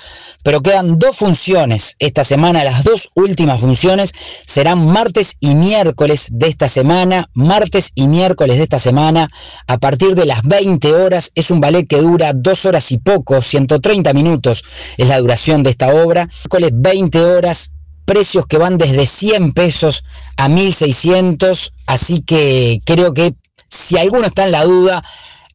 pero 0.42 0.62
quedan 0.62 0.98
dos 0.98 1.16
funciones 1.16 1.96
esta 1.98 2.22
semana, 2.22 2.64
las 2.64 2.84
dos 2.84 3.10
últimas 3.14 3.60
funciones 3.60 4.12
serán 4.46 4.86
martes 4.86 5.36
y 5.40 5.54
miércoles 5.54 6.28
de 6.30 6.46
esta 6.46 6.68
semana, 6.68 7.28
martes 7.34 7.90
y 7.94 8.06
miércoles 8.06 8.56
de 8.56 8.62
esta 8.62 8.78
semana, 8.78 9.30
a 9.66 9.78
partir 9.78 10.14
de 10.14 10.26
las 10.26 10.42
20 10.42 10.94
horas, 10.94 11.32
es 11.34 11.50
un 11.50 11.60
ballet 11.60 11.86
que 11.86 12.00
dura 12.00 12.32
dos 12.34 12.64
horas 12.64 12.92
y 12.92 12.98
poco, 12.98 13.42
130 13.42 14.12
minutos 14.12 14.64
es 14.96 15.08
la 15.08 15.18
duración 15.18 15.62
de 15.62 15.70
esta 15.70 15.92
obra, 15.92 16.28
miércoles 16.48 16.70
20 16.72 17.20
horas, 17.24 17.72
precios 18.04 18.46
que 18.46 18.58
van 18.58 18.78
desde 18.78 19.06
100 19.06 19.52
pesos 19.52 20.04
a 20.36 20.48
1600, 20.48 21.72
así 21.86 22.22
que 22.22 22.80
creo 22.84 23.12
que 23.12 23.34
si 23.68 23.98
alguno 23.98 24.26
está 24.26 24.44
en 24.44 24.52
la 24.52 24.64
duda, 24.64 25.02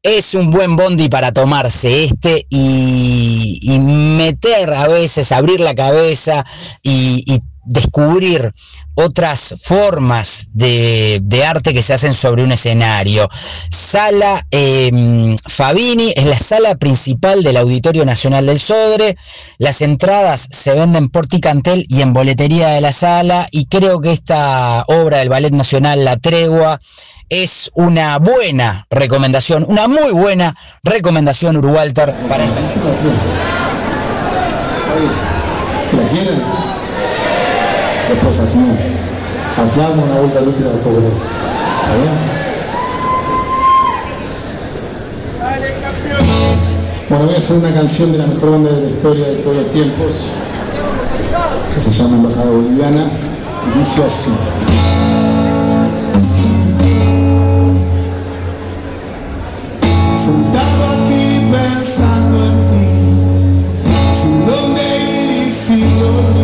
es 0.04 0.36
un 0.36 0.51
buen 0.51 0.76
bondi 0.76 1.08
para 1.08 1.32
tomarse 1.32 2.04
este 2.04 2.45
y, 2.49 3.78
meter 3.80 4.74
a 4.74 4.88
veces, 4.88 5.32
abrir 5.32 5.62
la 5.62 5.74
cabeza 5.74 6.45
y 6.84 7.39
descubrir 7.66 8.53
otras 8.95 9.55
formas 9.61 10.49
de, 10.53 11.22
arte 11.45 11.74
que 11.74 11.82
se 11.82 11.93
hacen 11.93 12.14
sobre 12.14 12.43
un 12.43 12.51
escenario. 12.51 13.30
Sala 13.70 14.45
eh, 14.51 15.36
Fabini 15.45 16.14
es 16.16 16.26
la 16.26 16.38
sala 16.38 16.76
principal 16.76 17.43
del 17.43 17.57
Auditorio 17.57 18.05
Nacional 18.05 18.45
del 18.45 18.59
Sodre. 18.59 19.18
Las 19.57 19.82
entradas 19.82 20.47
se 20.51 20.74
venden 20.74 21.09
por 21.09 21.28
Ticantel 21.28 21.86
y 21.89 22.01
en 22.01 22.14
boletería 22.14 22.70
de 22.70 22.82
la 22.82 22.91
sala 22.91 23.47
y 23.51 23.66
creo 23.66 23.99
que 23.99 24.14
esta 24.14 24.84
obra 24.88 25.18
del 25.18 25.30
Ballet 25.30 25.53
Nacional 25.53 26.05
La 26.05 26.18
Tregua 26.18 26.80
es 27.30 27.72
una 27.74 28.20
buena 28.20 28.86
recomendación, 28.89 29.66
una 29.68 29.88
muy 29.88 30.11
buena 30.11 30.55
recomendación 30.84 31.57
Urugualter 31.57 32.14
para 32.28 32.43
esta 32.43 32.61
la 35.93 36.07
quieren. 36.09 36.62
Después 38.10 38.39
al 38.39 38.47
final. 38.47 38.78
Al 39.58 39.70
final 39.70 39.99
una 39.99 40.16
vuelta 40.16 40.41
limpia 40.41 40.68
de 40.68 40.78
todo. 40.78 40.97
¿Está 40.97 41.95
bien? 41.95 42.43
Bueno, 47.10 47.26
voy 47.26 47.36
a 47.36 47.38
hacer 47.38 47.58
una 47.58 47.72
canción 47.72 48.12
de 48.12 48.18
la 48.18 48.26
mejor 48.26 48.51
banda 48.51 48.72
de 48.72 48.82
la 48.82 48.89
historia 48.89 49.28
de 49.28 49.36
todos 49.36 49.56
los 49.58 49.70
tiempos, 49.70 50.26
que 51.74 51.80
se 51.80 51.91
llama 51.91 52.16
Embajada 52.16 52.49
Boliviana, 52.49 53.06
y 53.68 53.80
dice 53.80 54.04
así. 54.04 54.32
Sentado 60.16 60.84
aquí 60.93 61.45
pensando 61.51 62.36
en 62.45 62.68
ti, 62.68 62.88
sin 64.20 64.45
dónde 64.47 64.82
ir 64.82 65.30
y 65.47 65.51
sin 65.51 65.99
dormir, 65.99 66.43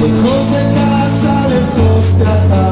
Lejos 0.00 0.50
de 0.50 0.62
casa, 0.74 1.48
lejos 1.48 2.18
de 2.18 2.24
acá, 2.24 2.70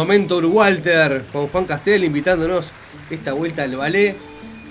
momento 0.00 0.38
Urugualter 0.38 1.22
con 1.30 1.48
Juan 1.48 1.66
Castel 1.66 2.04
invitándonos 2.04 2.68
esta 3.10 3.34
vuelta 3.34 3.64
al 3.64 3.76
ballet. 3.76 4.16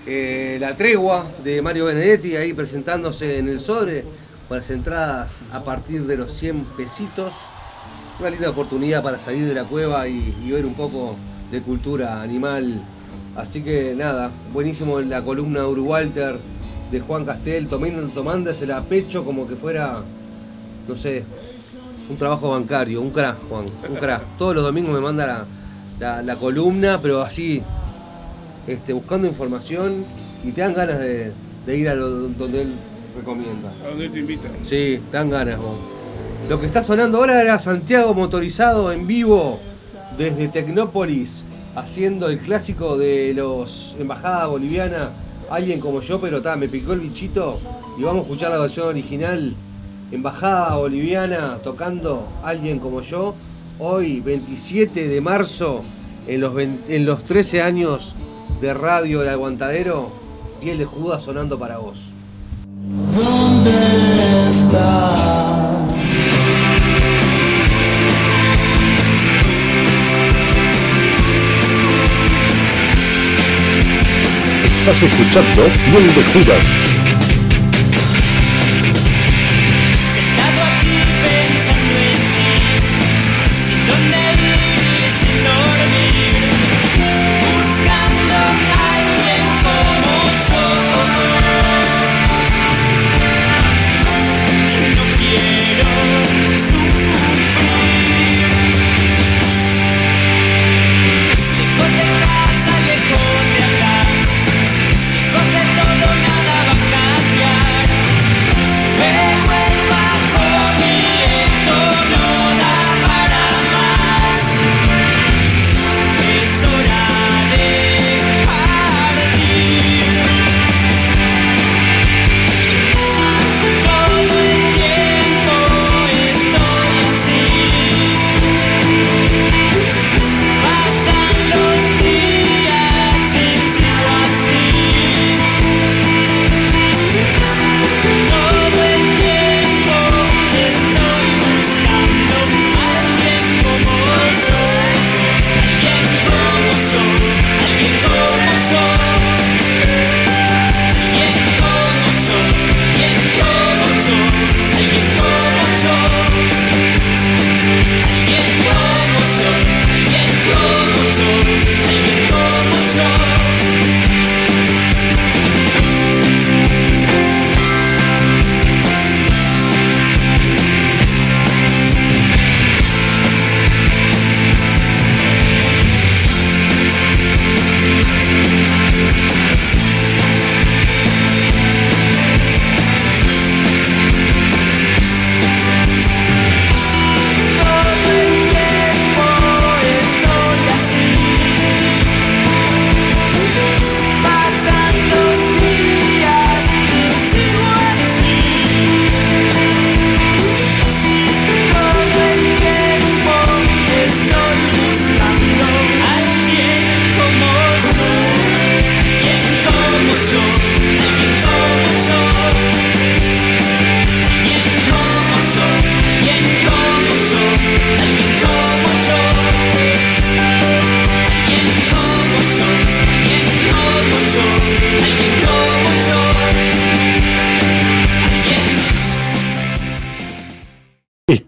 Eh, 0.08 0.58
la 0.60 0.76
tregua 0.76 1.24
de 1.44 1.62
Mario 1.62 1.86
Benedetti 1.86 2.36
ahí 2.36 2.52
presentándose 2.52 3.38
en 3.38 3.48
el 3.48 3.60
sobre 3.60 4.04
con 4.48 4.58
las 4.58 4.72
entradas 4.72 5.42
a 5.54 5.64
partir 5.64 6.08
de 6.08 6.18
los 6.18 6.34
100 6.34 6.66
pesitos. 6.76 7.36
Una 8.20 8.32
linda 8.32 8.50
oportunidad 8.50 9.04
para 9.04 9.20
salir 9.20 9.46
de 9.46 9.54
la 9.54 9.66
cueva 9.66 10.08
y, 10.08 10.50
ver 10.50 10.66
un 10.66 10.74
poco 10.74 11.16
de 11.52 11.62
cultura 11.62 12.24
animal. 12.24 12.82
Así 13.36 13.62
que 13.62 13.94
nada, 13.96 14.32
buenísimo 14.52 15.00
la 15.00 15.24
columna 15.24 15.68
Urugualter 15.68 16.40
de 16.92 17.00
Juan 17.02 17.26
Castel, 17.26 17.68
tomándosela 17.68 18.78
a 18.78 18.82
pecho 18.82 19.24
como 19.24 19.48
que 19.48 19.56
fuera, 19.56 20.02
no 20.88 20.96
sé, 20.96 21.24
un 22.10 22.18
trabajo 22.18 22.49
bancario, 22.51 23.01
un 23.01 23.12
crack, 23.12 23.38
Juan, 23.49 23.66
un 23.89 23.95
crack. 23.95 24.24
Todos 24.38 24.55
los 24.55 24.64
domingos 24.64 24.93
me 24.93 24.99
manda 24.99 25.26
la, 25.28 25.45
la- 25.99 26.22
la 26.24 26.36
columna, 26.36 26.99
pero 27.01 27.22
así, 27.22 27.62
este, 28.68 28.93
buscando 28.93 29.28
información 29.28 30.05
y 30.43 30.51
te 30.51 30.62
dan 30.62 30.74
ganas 30.74 30.99
de, 30.99 31.32
de 31.66 31.78
ir 31.78 31.89
a 31.89 31.95
lo, 31.95 32.10
donde 32.10 32.64
él 32.64 32.74
recomienda. 33.16 33.72
¿A 33.86 33.89
dónde 33.89 34.10
te 34.10 34.20
invitan? 34.20 34.51
Sí, 34.64 34.99
te 35.12 35.18
dan 35.18 35.30
ganas, 35.30 35.57
vos. 35.57 35.76
Lo 36.49 36.60
que 36.60 36.66
está 36.66 36.82
sonando 36.82 37.20
ahora 37.20 37.41
era 37.41 37.60
Santiago 37.60 38.14
motorizado 38.14 38.91
en 38.91 39.05
vivo 39.05 39.60
desde 40.18 40.47
Tecnópolis, 40.47 41.43
haciendo 41.76 42.28
el 42.30 42.39
clásico 42.39 42.97
de 42.97 43.34
los 43.36 43.95
Embajada 43.99 44.47
Boliviana, 44.47 45.10
alguien 45.51 45.80
como 45.80 46.01
yo, 46.01 46.20
pero 46.20 46.41
ta, 46.41 46.55
me 46.55 46.68
picó 46.68 46.93
el 46.93 47.01
bichito 47.01 47.60
y 47.99 48.03
vamos 48.03 48.22
a 48.22 48.24
escuchar 48.24 48.51
la 48.51 48.57
versión 48.57 48.88
original. 48.88 49.53
Embajada 50.12 50.76
Boliviana 50.76 51.60
tocando 51.64 52.28
alguien 52.43 52.80
como 52.80 53.01
yo, 53.01 53.36
hoy 53.78 54.22
27 54.22 55.07
de 55.07 55.22
marzo, 55.22 55.84
en 56.28 56.41
los, 56.41 56.53
20 56.55 56.95
en 56.95 57.05
los 57.05 57.24
13 57.24 57.62
años 57.62 58.16
de 58.60 58.74
Radio 58.74 59.22
El 59.22 59.30
Aguantadero, 59.30 60.12
piel 60.60 60.80
de 60.80 60.86
Judas 60.86 61.22
sonando 61.22 61.60
para 61.60 61.78
vos. 61.78 61.99
¿Dónde 63.16 63.70
está? 64.49 65.86
Estás 74.80 75.03
escuchando 75.03 75.64
Piel 75.86 76.16
de 76.16 76.24
Judas. 76.34 76.99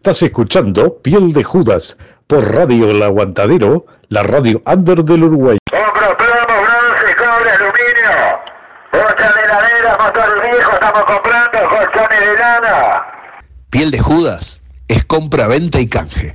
Estás 0.02 0.24
escuchando 0.24 0.98
Piel 1.04 1.32
de 1.32 1.44
Judas 1.44 1.96
por 2.26 2.56
Radio 2.56 2.90
El 2.90 3.04
Aguantadero, 3.04 3.86
la 4.10 4.24
radio 4.24 4.60
under 4.66 5.04
del 5.04 5.26
Uruguay. 5.26 5.60
Compro 5.70 6.18
plomo, 6.18 6.60
bronce, 6.64 7.16
cobre, 7.16 7.52
aluminio. 7.52 8.40
Bocha 8.92 9.32
de 9.32 9.42
heladera, 9.46 9.98
motor 10.04 10.42
viejo, 10.42 10.72
estamos 10.72 11.06
comprando 11.06 11.70
colchones 11.70 12.20
de 12.20 12.36
lana. 12.36 13.04
Piel 13.70 13.92
de 13.92 14.00
Judas 14.00 14.64
es 14.88 15.06
compra, 15.06 15.46
venta 15.46 15.80
y 15.80 15.88
canje. 15.88 16.34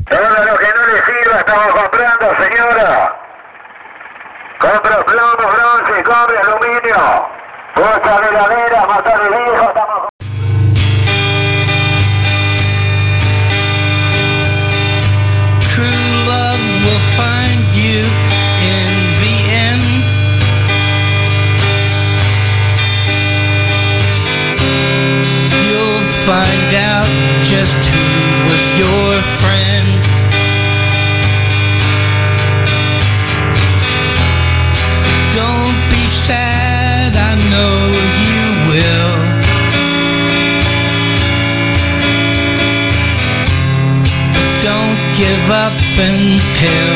hill 46.66 46.95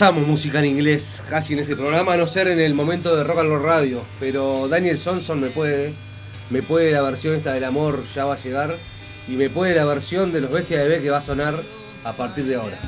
pasamos 0.00 0.26
música 0.26 0.60
en 0.60 0.64
inglés, 0.64 1.20
casi 1.28 1.52
en 1.52 1.58
este 1.58 1.76
programa, 1.76 2.14
a 2.14 2.16
no 2.16 2.26
ser 2.26 2.48
en 2.48 2.58
el 2.58 2.72
momento 2.72 3.14
de 3.14 3.22
Rock 3.22 3.40
and 3.40 3.50
Roll 3.50 3.62
Radio. 3.62 4.02
Pero 4.18 4.66
Daniel 4.66 4.98
Sonson 4.98 5.42
me 5.42 5.48
puede, 5.48 5.92
me 6.48 6.62
puede 6.62 6.90
la 6.92 7.02
versión 7.02 7.34
esta 7.34 7.52
del 7.52 7.64
amor 7.64 8.02
ya 8.14 8.24
va 8.24 8.32
a 8.32 8.38
llegar 8.38 8.78
y 9.28 9.32
me 9.32 9.50
puede 9.50 9.74
la 9.74 9.84
versión 9.84 10.32
de 10.32 10.40
los 10.40 10.50
Bestias 10.50 10.84
de 10.84 10.88
B 10.88 11.02
que 11.02 11.10
va 11.10 11.18
a 11.18 11.20
sonar 11.20 11.54
a 12.02 12.12
partir 12.14 12.46
de 12.46 12.54
ahora. 12.54 12.78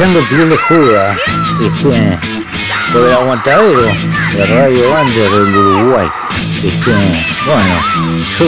escuchando 0.00 0.20
Club 0.28 0.48
de 0.48 0.56
Juda, 0.56 1.16
este, 1.62 2.18
por 2.92 3.06
el 3.06 3.12
aguantadero 3.12 3.82
de 4.34 4.46
Radio 4.46 4.90
Bandes 4.90 5.30
del 5.30 5.56
Uruguay. 5.56 6.08
Este, 6.64 6.90
bueno, 7.46 7.74
yo 8.38 8.46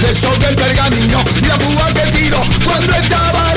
del 0.00 0.16
show 0.16 0.34
del 0.38 0.54
pergamino 0.54 1.22
y 1.36 1.44
la 1.46 1.58
púa 1.58 1.92
que 1.92 2.10
tiro 2.12 2.40
cuando 2.64 2.94
estaba 2.94 3.49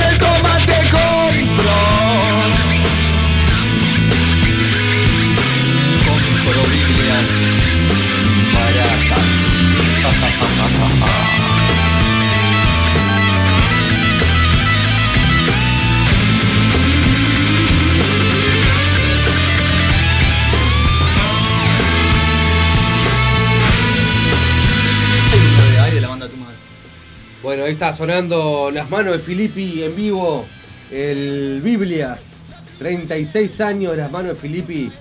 está 27.73 27.91
sonando 27.91 28.69
las 28.71 28.91
manos 28.91 29.13
de 29.13 29.19
Filippi 29.19 29.81
en 29.81 29.95
vivo, 29.95 30.45
el 30.91 31.59
Biblias, 31.63 32.37
36 32.77 33.61
años 33.61 33.91
de 33.93 33.97
las 33.97 34.11
manos 34.11 34.35
de 34.35 34.35
Filippi. 34.35 34.91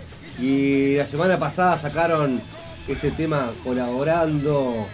Y 0.40 0.97
la 0.97 1.07
semana 1.07 1.39
pasada 1.39 1.78
sacaron 1.78 2.40
este 2.89 3.11
tema 3.11 3.53
colaborando 3.62 4.86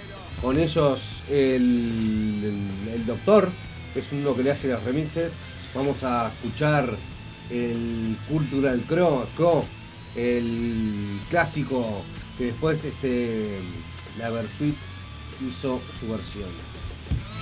con 0.43 0.59
ellos 0.59 1.23
el, 1.31 2.53
el, 2.93 3.07
doctor, 3.07 3.49
es 3.95 4.09
uno 4.11 4.35
que 4.35 4.43
le 4.43 4.51
hace 4.51 4.69
los 4.69 4.83
remixes, 4.83 5.35
vamos 5.73 6.03
a 6.03 6.33
escuchar 6.35 6.91
el 7.49 8.17
Cultural 8.29 8.83
Crow, 8.89 9.25
Crow 9.37 9.65
el 10.17 11.21
clásico 11.31 12.03
que 12.37 12.47
después 12.47 12.85
este, 12.85 13.61
la 14.19 14.31
Versuit 14.31 14.77
hizo 15.47 15.81
su 16.01 16.09
versión. 16.11 16.68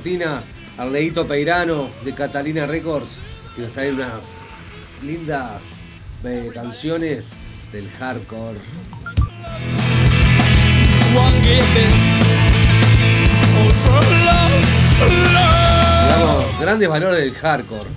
cortina, 0.00 0.42
al 0.78 0.94
Leito 0.94 1.26
Peirano 1.26 1.86
de 2.02 2.14
Catalina 2.14 2.64
Records, 2.64 3.18
que 3.54 3.62
nos 3.62 3.72
trae 3.72 3.92
unas 3.92 4.22
lindas 5.04 5.74
eh, 6.24 6.50
canciones 6.54 7.32
del 7.70 7.86
hardcore. 7.98 8.58
Grandes 16.58 16.88
valores 16.88 17.20
del 17.20 17.34
hardcore. 17.34 17.90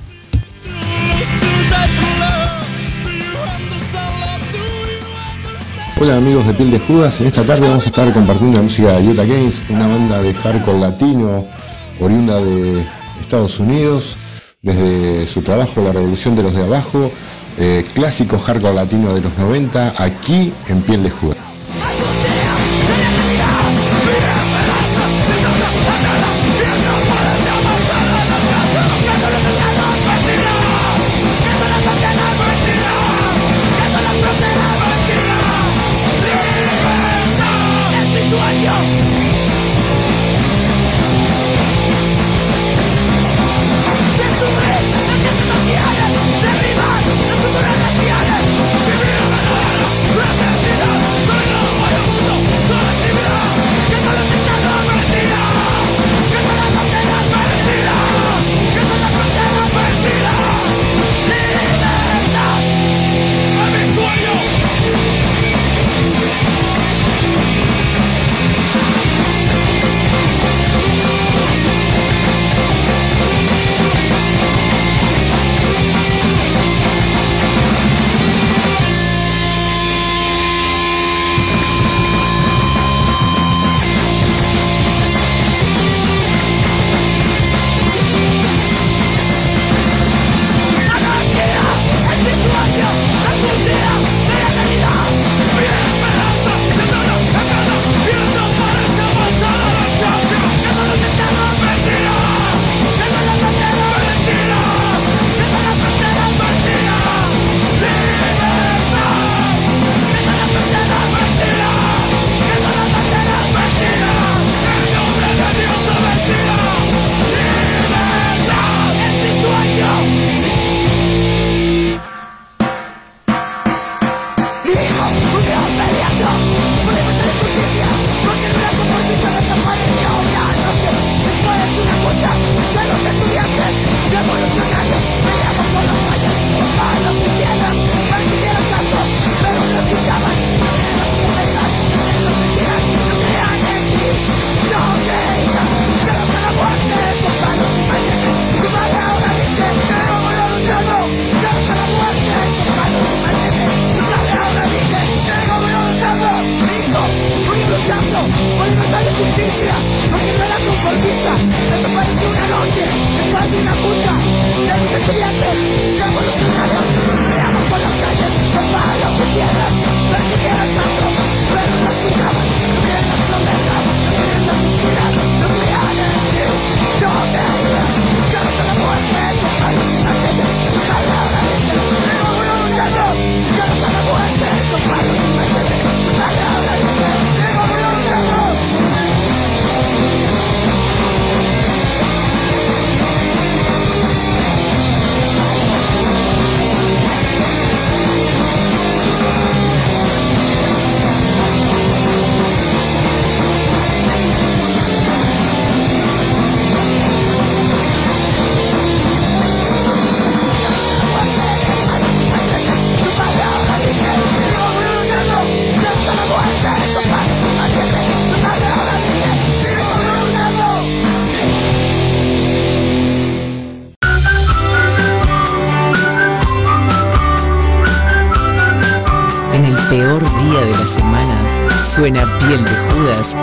Hola 6.02 6.18
amigos 6.18 6.46
de 6.48 6.54
Piel 6.54 6.72
de 6.72 6.80
Judas, 6.80 7.22
en 7.22 7.28
esta 7.28 7.44
tarde 7.44 7.66
vamos 7.66 7.86
a 7.86 7.88
estar 7.88 8.12
compartiendo 8.12 8.58
la 8.58 8.64
música 8.64 8.92
de 9.00 9.08
Utah 9.08 9.24
Games, 9.24 9.64
una 9.70 9.88
banda 9.88 10.22
de 10.22 10.34
hardcore 10.34 10.80
latino 10.80 11.63
oriunda 12.04 12.42
de 12.42 12.86
Estados 13.22 13.60
Unidos, 13.60 14.18
desde 14.62 15.26
su 15.26 15.42
trabajo 15.42 15.82
La 15.82 15.94
Revolución 15.94 16.36
de 16.36 16.44
los 16.44 16.54
de 16.54 16.64
Abajo, 16.64 17.10
eh, 17.58 17.86
clásico 17.94 18.38
hardcore 18.38 18.76
latino 18.76 19.14
de 19.14 19.22
los 19.22 19.38
90, 19.38 19.96
aquí 19.98 20.54
en 20.68 20.82
Piel 20.82 21.04
de 21.04 21.10
Judas. 21.10 21.53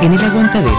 En 0.02 0.12
el 0.12 0.20
aguantadero. 0.20 0.69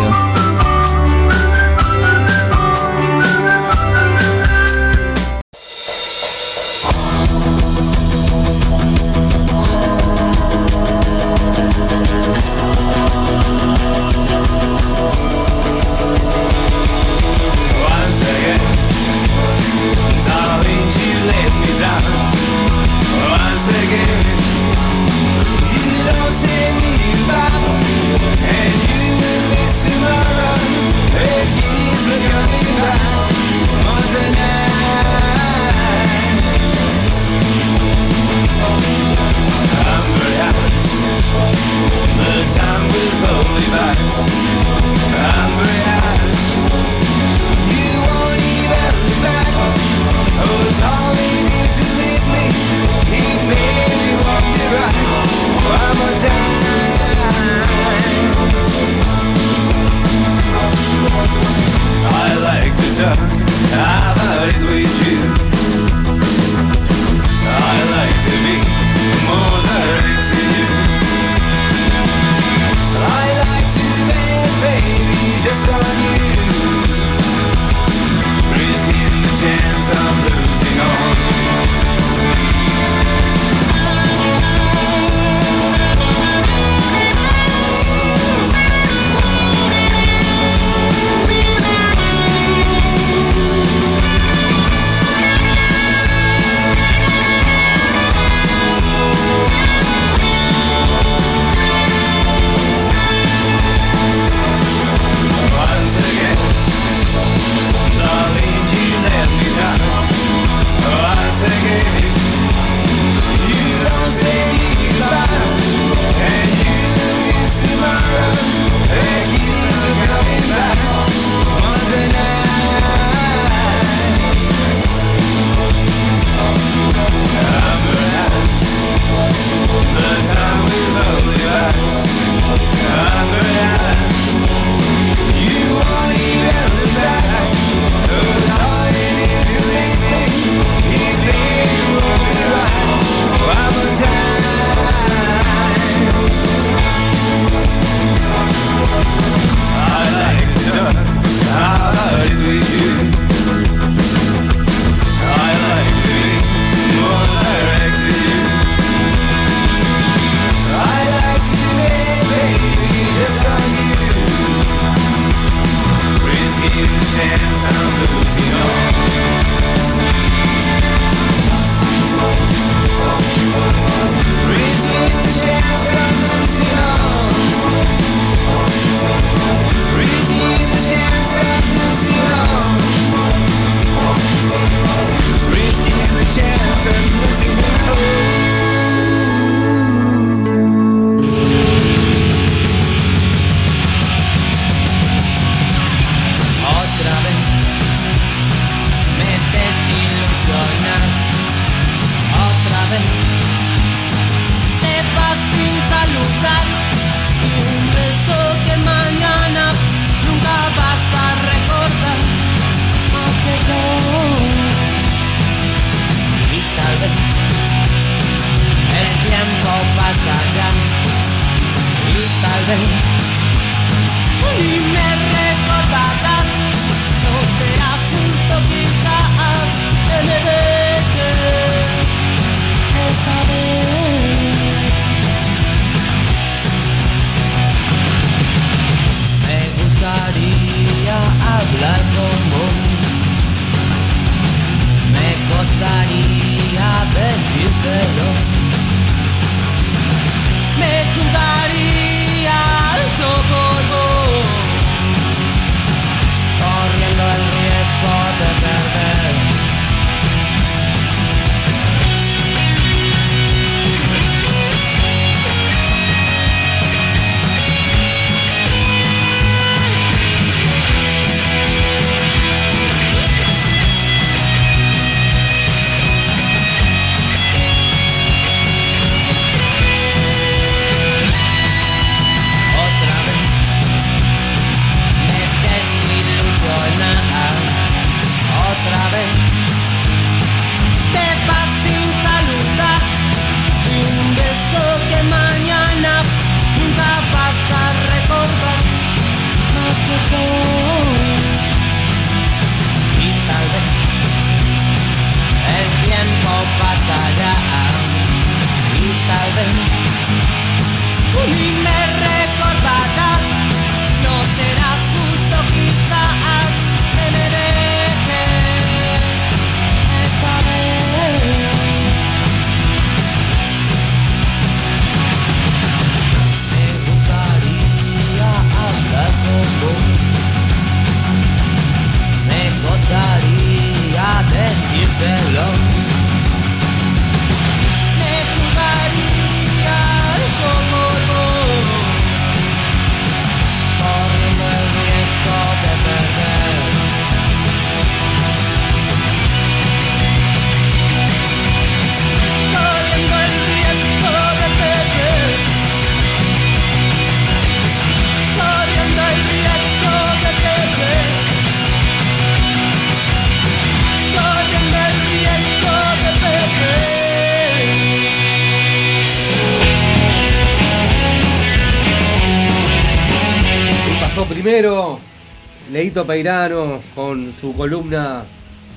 Peirano 376.13 376.99
con 377.15 377.53
su 377.53 377.73
columna 377.73 378.43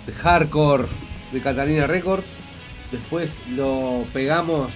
de 0.05 0.13
hardcore 0.13 0.87
de 1.33 1.41
Catalina 1.41 1.87
Record. 1.87 2.25
Después 2.91 3.41
lo 3.51 4.05
pegamos 4.13 4.73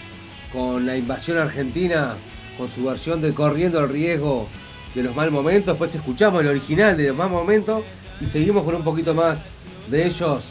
con 0.52 0.86
la 0.86 0.96
invasión 0.96 1.38
argentina, 1.38 2.14
con 2.56 2.68
su 2.68 2.84
versión 2.84 3.20
de 3.20 3.34
Corriendo 3.34 3.80
el 3.80 3.88
riesgo 3.88 4.48
de 4.94 5.02
los 5.02 5.16
mal 5.16 5.32
momentos. 5.32 5.74
Después 5.74 5.94
escuchamos 5.94 6.40
el 6.42 6.48
original 6.48 6.96
de 6.96 7.08
los 7.08 7.16
mal 7.16 7.30
momentos 7.30 7.82
y 8.20 8.26
seguimos 8.26 8.62
con 8.62 8.76
un 8.76 8.84
poquito 8.84 9.14
más 9.14 9.50
de 9.88 10.06
ellos. 10.06 10.50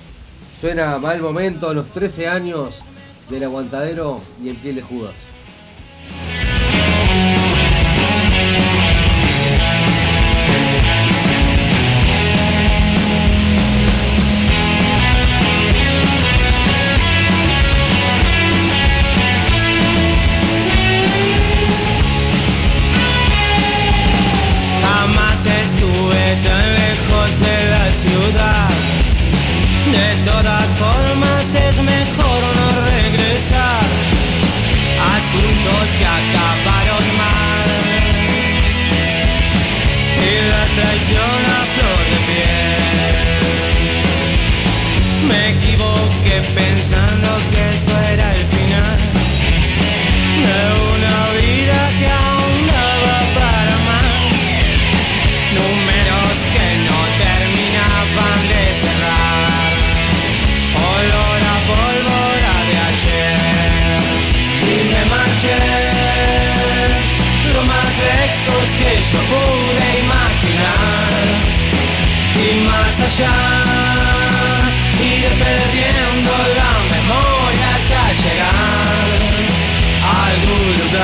Suena 0.60 0.98
mal 0.98 1.22
momento, 1.22 1.74
los 1.74 1.90
13 1.92 2.28
años 2.28 2.80
del 3.30 3.46
aguantadero 3.46 4.22
y 4.44 4.50
el 4.50 4.58
piel 4.58 4.76
de 4.76 4.82
Judas. 4.82 5.27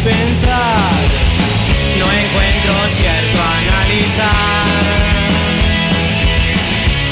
No 0.07 0.13
encuentro 2.13 2.73
cierto 2.97 3.39
analizar. 3.59 4.87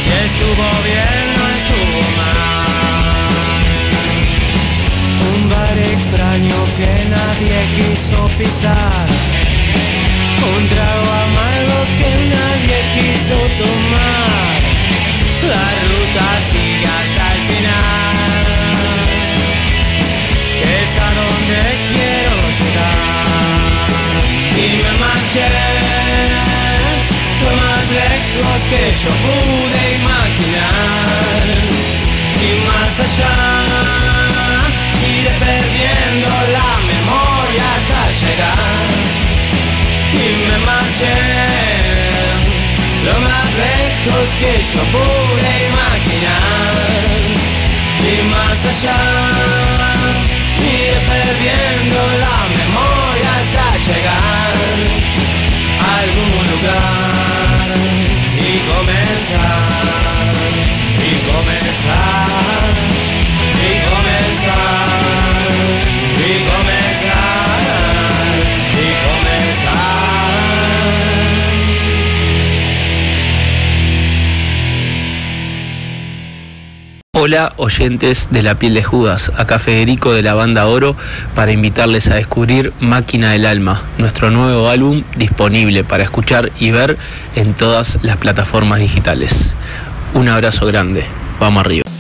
Si 0.05 0.11
estuvo 0.11 0.67
bien 0.85 1.27
o 1.41 1.47
estuvo 1.59 2.01
mal. 2.19 2.39
Un 5.35 5.43
bar 5.51 5.77
extraño 5.77 6.59
que 6.77 6.93
nadie 7.11 7.59
quiso 7.75 8.19
pisar. 8.39 9.34
Lejos 28.35 28.63
que 28.71 28.83
yo 29.03 29.11
pude 29.25 29.81
imaginar. 30.01 31.45
Y 32.41 32.51
más 32.69 32.95
allá, 33.07 33.35
iré 35.15 35.33
perdiendo 35.45 36.29
la 36.57 36.71
memoria 36.93 37.65
hasta 37.77 38.01
llegar. 38.21 38.87
Y 40.13 40.27
me 40.47 40.59
marché 40.67 41.19
lo 43.07 43.15
más 43.21 43.49
lejos 43.65 44.27
que 44.41 44.53
yo 44.73 44.83
pude 44.95 45.51
imaginar. 45.71 46.75
Y 48.03 48.17
más 48.35 48.61
allá 48.73 49.01
iré 50.61 51.01
perdiendo 51.13 51.99
la 52.25 52.39
memoria 52.59 53.31
hasta 53.41 53.67
llegar 53.87 54.55
a 55.81 55.99
algún 56.01 56.47
lugar 56.51 57.24
y 58.55 58.59
comenzar 58.59 60.33
y 61.03 61.33
comenzar 61.33 62.94
Oyentes 77.57 78.29
de 78.31 78.43
la 78.43 78.55
piel 78.55 78.75
de 78.75 78.85
Judas, 78.85 79.33
acá 79.37 79.59
Federico 79.59 80.13
de 80.13 80.23
la 80.23 80.35
banda 80.35 80.69
Oro 80.69 80.95
para 81.35 81.51
invitarles 81.51 82.07
a 82.09 82.15
descubrir 82.15 82.73
Máquina 82.79 83.33
del 83.33 83.47
Alma, 83.47 83.83
nuestro 83.99 84.31
nuevo 84.31 84.69
álbum 84.69 85.03
disponible 85.17 85.83
para 85.83 86.05
escuchar 86.05 86.53
y 86.61 86.71
ver 86.71 86.97
en 87.35 87.55
todas 87.55 87.99
las 88.03 88.19
plataformas 88.19 88.79
digitales. 88.79 89.55
Un 90.13 90.29
abrazo 90.29 90.67
grande, 90.67 91.05
vamos 91.41 91.65
arriba. 91.65 91.94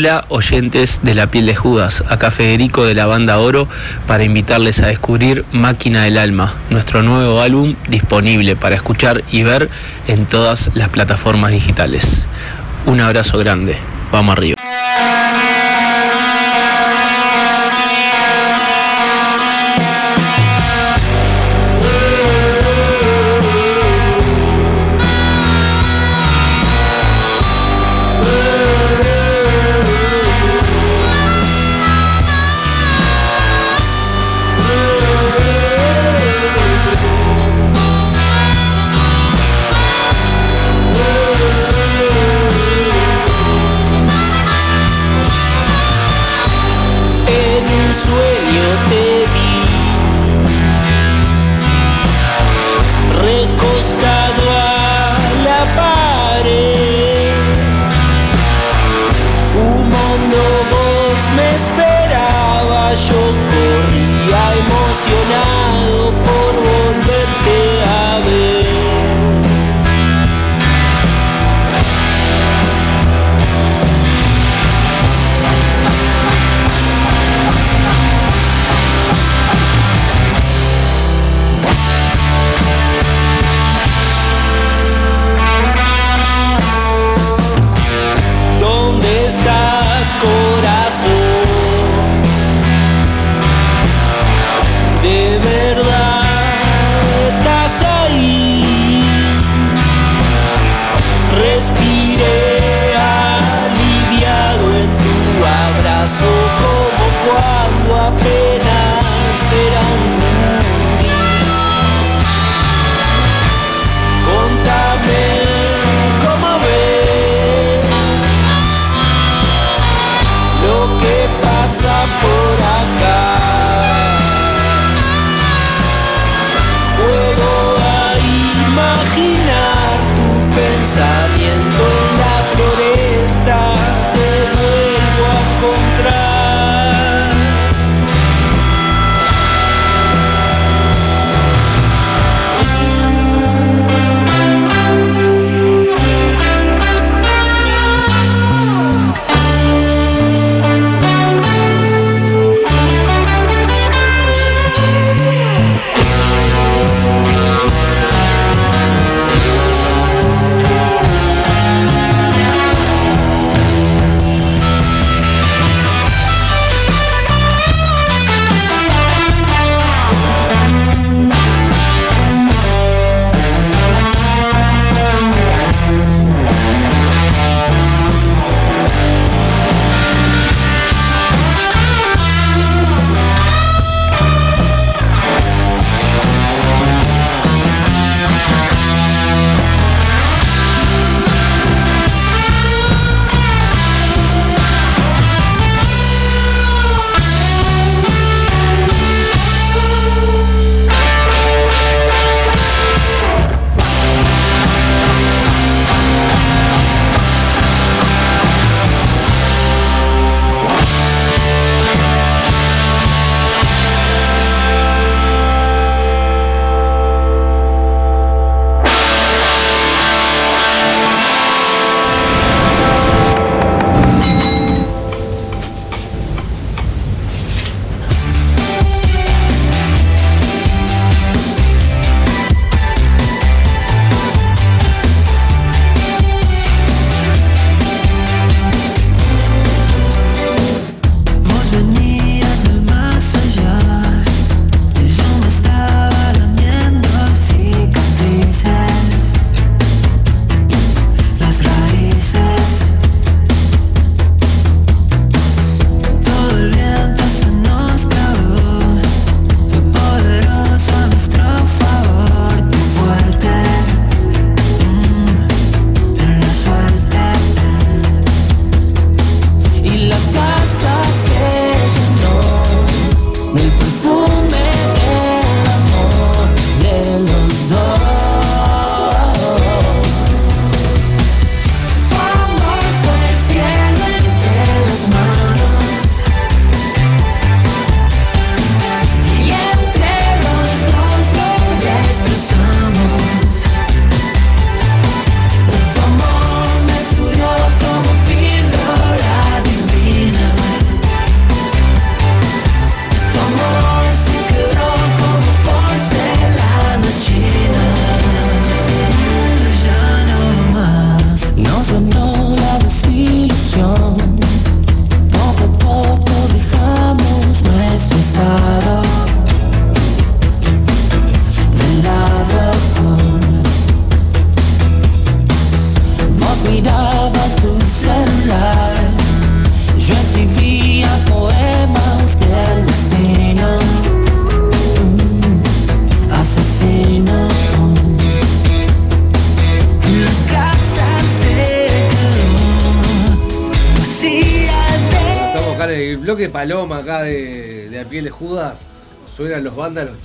Hola 0.00 0.24
oyentes 0.30 1.00
de 1.02 1.14
la 1.14 1.26
piel 1.26 1.44
de 1.44 1.54
Judas, 1.54 2.02
acá 2.08 2.30
Federico 2.30 2.86
de 2.86 2.94
la 2.94 3.04
banda 3.04 3.38
Oro 3.38 3.68
para 4.06 4.24
invitarles 4.24 4.80
a 4.80 4.86
descubrir 4.86 5.44
Máquina 5.52 6.04
del 6.04 6.16
Alma, 6.16 6.54
nuestro 6.70 7.02
nuevo 7.02 7.42
álbum 7.42 7.74
disponible 7.86 8.56
para 8.56 8.76
escuchar 8.76 9.22
y 9.30 9.42
ver 9.42 9.68
en 10.08 10.24
todas 10.24 10.70
las 10.72 10.88
plataformas 10.88 11.52
digitales. 11.52 12.26
Un 12.86 13.02
abrazo 13.02 13.36
grande, 13.36 13.76
vamos 14.10 14.38
arriba. 14.38 14.59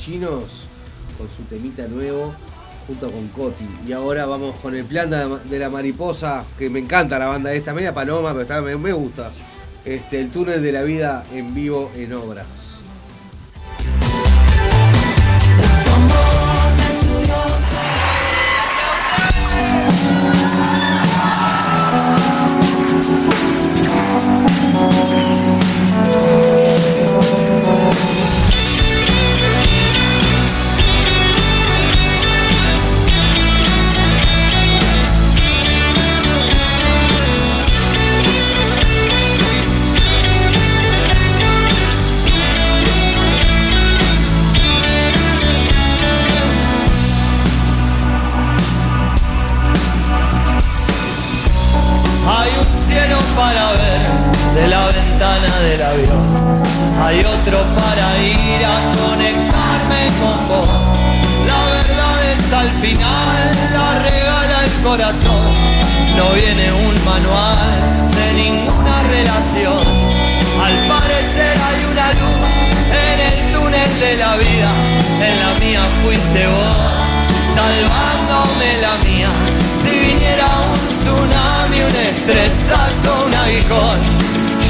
Chinos 0.06 0.68
con 1.18 1.28
su 1.36 1.44
temita 1.44 1.88
nuevo 1.88 2.34
junto 2.88 3.10
con 3.12 3.28
Coti. 3.30 3.66
Y 3.88 3.94
ahora 3.94 4.26
vamos 4.28 4.56
con 4.58 4.76
el 4.76 4.86
plan 4.86 5.10
de, 5.10 5.40
de 5.50 5.60
la 5.60 5.70
mariposa, 5.70 6.44
que 6.58 6.70
me 6.70 6.80
encanta 6.80 7.18
la 7.18 7.26
banda 7.28 7.52
esta, 7.54 7.74
media 7.74 7.94
paloma, 7.94 8.30
pero 8.32 8.42
está- 8.44 8.62
me, 8.62 8.94
gusta. 8.94 9.32
Este, 9.84 10.20
el 10.22 10.30
túnel 10.30 10.62
de 10.62 10.72
la 10.72 10.84
vida 10.84 11.26
en 11.34 11.54
vivo 11.54 11.92
en 11.96 12.14
obras. 12.14 12.66
De 54.56 54.68
la 54.68 54.88
ventana 54.88 55.60
del 55.60 55.82
avión. 55.82 56.64
Hay 57.04 57.20
otro 57.20 57.58
para 57.76 58.08
ir 58.24 58.64
a 58.64 58.78
conectarme 59.04 60.02
con 60.22 60.48
vos. 60.48 60.70
La 61.46 61.62
verdad 61.76 62.16
es 62.34 62.54
al 62.54 62.70
final 62.80 63.52
la 63.74 64.00
regala 64.00 64.64
el 64.64 64.72
corazón. 64.82 65.52
No 66.16 66.32
viene 66.34 66.72
un 66.72 66.96
manual 67.04 67.58
de 68.18 68.28
ninguna 68.44 69.04
relación. 69.04 69.84
Al 70.66 70.76
parecer 70.88 71.56
hay 71.68 71.80
una 71.92 72.08
luz 72.20 72.56
en 73.08 73.18
el 73.30 73.52
túnel 73.52 74.00
de 74.00 74.16
la 74.24 74.36
vida. 74.38 74.72
En 75.28 75.36
la 75.44 75.54
mía 75.60 75.84
fuiste 76.02 76.48
vos, 76.48 76.78
salvándome 77.54 78.70
la 78.82 78.94
mía. 79.04 79.65
Viniera 80.06 80.46
un 80.72 80.78
tsunami, 80.78 81.82
un 81.82 81.96
estresazo, 82.12 83.26
un 83.26 83.34
aguijón, 83.34 84.00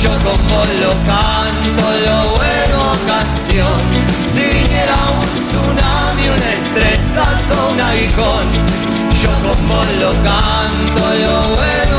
yo 0.02 0.12
con 0.24 0.40
vos 0.48 0.70
lo 0.84 0.94
canto, 1.12 1.84
lo 2.08 2.20
vuelvo 2.38 2.86
canción. 3.06 3.82
Si 4.32 4.40
viniera 4.40 4.96
un 5.20 5.28
tsunami, 5.36 6.26
un 6.36 6.44
estresazo, 6.58 7.54
un 7.74 7.82
aguijón, 7.82 8.48
yo 9.22 9.32
con 9.44 9.60
vos 9.68 9.90
lo 10.00 10.12
canto, 10.24 11.02
lo 11.24 11.36
vuelvo 11.56 11.95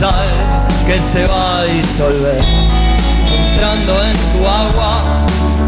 sal 0.00 0.30
que 0.86 0.98
se 0.98 1.26
va 1.26 1.58
a 1.58 1.64
disolver. 1.64 2.42
Entrando 3.38 3.92
en 4.08 4.16
tu 4.32 4.40
agua, 4.62 4.92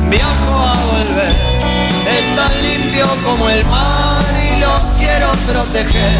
viajo 0.08 0.54
a 0.72 0.76
volver. 0.92 1.34
Es 2.16 2.24
tan 2.38 2.54
limpio 2.68 3.06
como 3.26 3.48
el 3.50 3.62
mar 3.66 4.24
y 4.48 4.60
lo 4.64 4.74
quiero 4.98 5.28
proteger. 5.48 6.16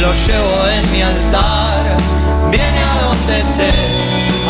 Lo 0.00 0.10
llevo 0.24 0.54
en 0.76 0.84
mi 0.92 1.02
altar, 1.02 1.82
viene 2.50 2.80
a 2.90 2.94
donde 3.04 3.34
esté. 3.44 3.70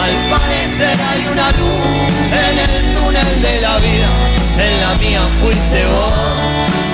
Al 0.05 0.15
parecer 0.35 0.97
hay 1.11 1.23
una 1.35 1.49
luz 1.59 1.83
en 2.45 2.57
el 2.67 2.95
túnel 2.95 3.33
de 3.47 3.61
la 3.67 3.77
vida. 3.79 4.11
En 4.67 4.81
la 4.81 4.95
mía 5.03 5.23
fuiste 5.41 5.81
vos, 5.87 6.15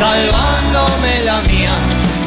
salvándome 0.00 1.12
la 1.26 1.40
mía. 1.42 1.97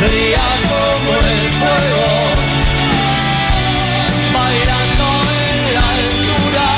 Fría 0.00 0.46
como 0.62 1.12
el 1.28 1.42
fuego, 1.60 2.08
bailando 4.32 5.06
en 5.44 5.58
la 5.74 5.84
altura, 5.98 6.68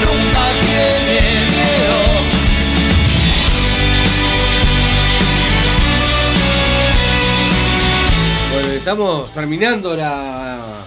nunca 0.00 0.42
tiene 0.64 1.20
miedo. 1.52 2.00
Bueno, 8.54 8.68
estamos 8.70 9.32
terminando 9.34 9.94
la, 9.94 10.86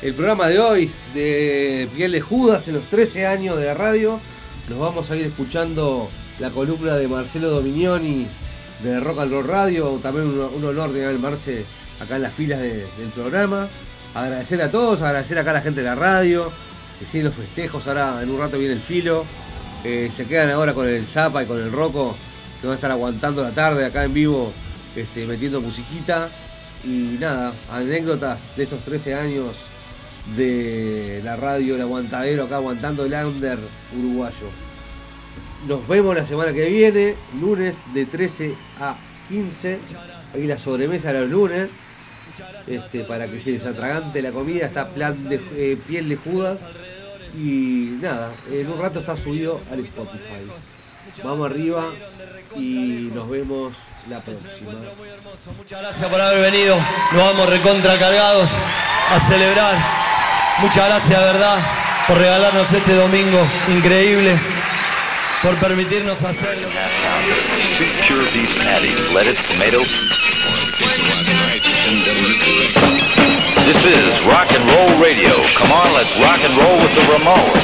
el 0.00 0.14
programa 0.14 0.46
de 0.46 0.60
hoy 0.60 0.90
de 1.12 1.88
Piel 1.96 2.12
de 2.12 2.20
Judas 2.20 2.68
en 2.68 2.76
los 2.76 2.84
13 2.84 3.26
años 3.26 3.58
de 3.58 3.66
la 3.66 3.74
radio. 3.74 4.20
Nos 4.68 4.78
vamos 4.78 5.10
a 5.10 5.16
ir 5.16 5.26
escuchando 5.26 6.08
la 6.38 6.50
columna 6.50 6.96
de 6.96 7.08
Marcelo 7.08 7.50
Dominioni 7.50 8.28
de 8.84 9.00
Rock 9.00 9.18
and 9.20 9.32
Roll 9.32 9.46
Radio. 9.46 9.98
También 10.02 10.26
un, 10.28 10.38
un 10.38 10.64
honor 10.64 10.92
tener 10.92 11.18
Marce 11.18 11.64
acá 12.00 12.16
en 12.16 12.22
las 12.22 12.34
filas 12.34 12.60
de- 12.60 12.86
del 12.98 13.08
programa. 13.14 13.66
Agradecer 14.14 14.62
a 14.62 14.70
todos, 14.70 15.02
agradecer 15.02 15.36
acá 15.38 15.50
a 15.50 15.54
la 15.54 15.60
gente 15.60 15.80
de 15.80 15.86
la 15.86 15.94
radio, 15.96 16.52
que 17.00 17.06
siguen 17.06 17.26
los 17.26 17.34
festejos. 17.34 17.86
Ahora 17.88 18.20
en 18.22 18.30
un 18.30 18.38
rato 18.38 18.58
viene 18.58 18.74
el 18.74 18.80
filo. 18.80 19.24
Eh, 19.82 20.08
se 20.10 20.26
quedan 20.26 20.50
ahora 20.50 20.72
con 20.74 20.86
el 20.88 21.06
Zapa 21.06 21.42
y 21.42 21.46
con 21.46 21.58
el 21.60 21.72
Roco, 21.72 22.16
que 22.60 22.66
van 22.66 22.72
a 22.72 22.76
estar 22.76 22.90
aguantando 22.90 23.42
la 23.42 23.50
tarde 23.50 23.84
acá 23.84 24.04
en 24.04 24.14
vivo, 24.14 24.52
este, 24.94 25.26
metiendo 25.26 25.60
musiquita. 25.60 26.28
Y 26.84 27.16
nada, 27.18 27.52
anécdotas 27.72 28.54
de 28.56 28.64
estos 28.64 28.80
13 28.82 29.14
años 29.14 29.56
de 30.36 31.20
la 31.24 31.36
radio 31.36 31.74
El 31.74 31.80
Aguantadero, 31.82 32.44
acá 32.44 32.56
aguantando 32.56 33.04
el 33.04 33.12
under 33.12 33.58
uruguayo. 33.98 34.46
Nos 35.66 35.86
vemos 35.88 36.14
la 36.14 36.24
semana 36.24 36.52
que 36.52 36.66
viene, 36.66 37.14
lunes 37.40 37.78
de 37.94 38.04
13 38.06 38.54
a 38.80 38.96
15. 39.28 39.78
Ahí 40.34 40.46
la 40.46 40.58
sobremesa 40.58 41.12
los 41.12 41.30
lunes. 41.30 41.70
Este, 42.66 43.04
para 43.04 43.26
que 43.28 43.40
se 43.40 43.52
les 43.52 43.64
atragante 43.64 44.20
la 44.20 44.32
comida, 44.32 44.66
está 44.66 44.88
plan 44.88 45.28
de 45.28 45.40
eh, 45.56 45.78
piel 45.86 46.08
de 46.08 46.16
Judas. 46.16 46.70
Y 47.36 47.98
nada, 48.00 48.30
en 48.50 48.70
un 48.70 48.80
rato 48.80 49.00
está 49.00 49.16
subido 49.16 49.60
al 49.72 49.80
Spotify. 49.80 50.44
Vamos 51.22 51.50
arriba 51.50 51.84
y 52.56 53.10
nos 53.14 53.28
vemos 53.28 53.74
la 54.08 54.20
próxima. 54.20 54.72
Muchas 55.56 55.80
gracias 55.80 56.10
por 56.10 56.20
haber 56.20 56.52
venido. 56.52 56.76
Nos 57.12 57.22
vamos 57.22 57.48
recontra 57.48 57.98
cargados 57.98 58.50
a 59.10 59.20
celebrar. 59.20 59.76
Muchas 60.60 60.86
gracias, 60.86 61.20
verdad, 61.20 61.58
por 62.06 62.18
regalarnos 62.18 62.72
este 62.72 62.94
domingo 62.94 63.44
increíble, 63.76 64.38
por 65.44 65.54
permitirnos 65.56 66.22
hacerlo. 66.22 66.68
This 73.66 73.84
is 73.84 74.24
rock 74.24 74.50
and 74.52 74.64
roll 74.70 74.98
radio. 75.02 75.30
Come 75.58 75.70
on, 75.70 75.92
let's 75.92 76.18
rock 76.18 76.40
and 76.42 76.56
roll 76.56 76.80
with 76.80 76.94
the 76.94 77.02
Ramones. 77.12 77.62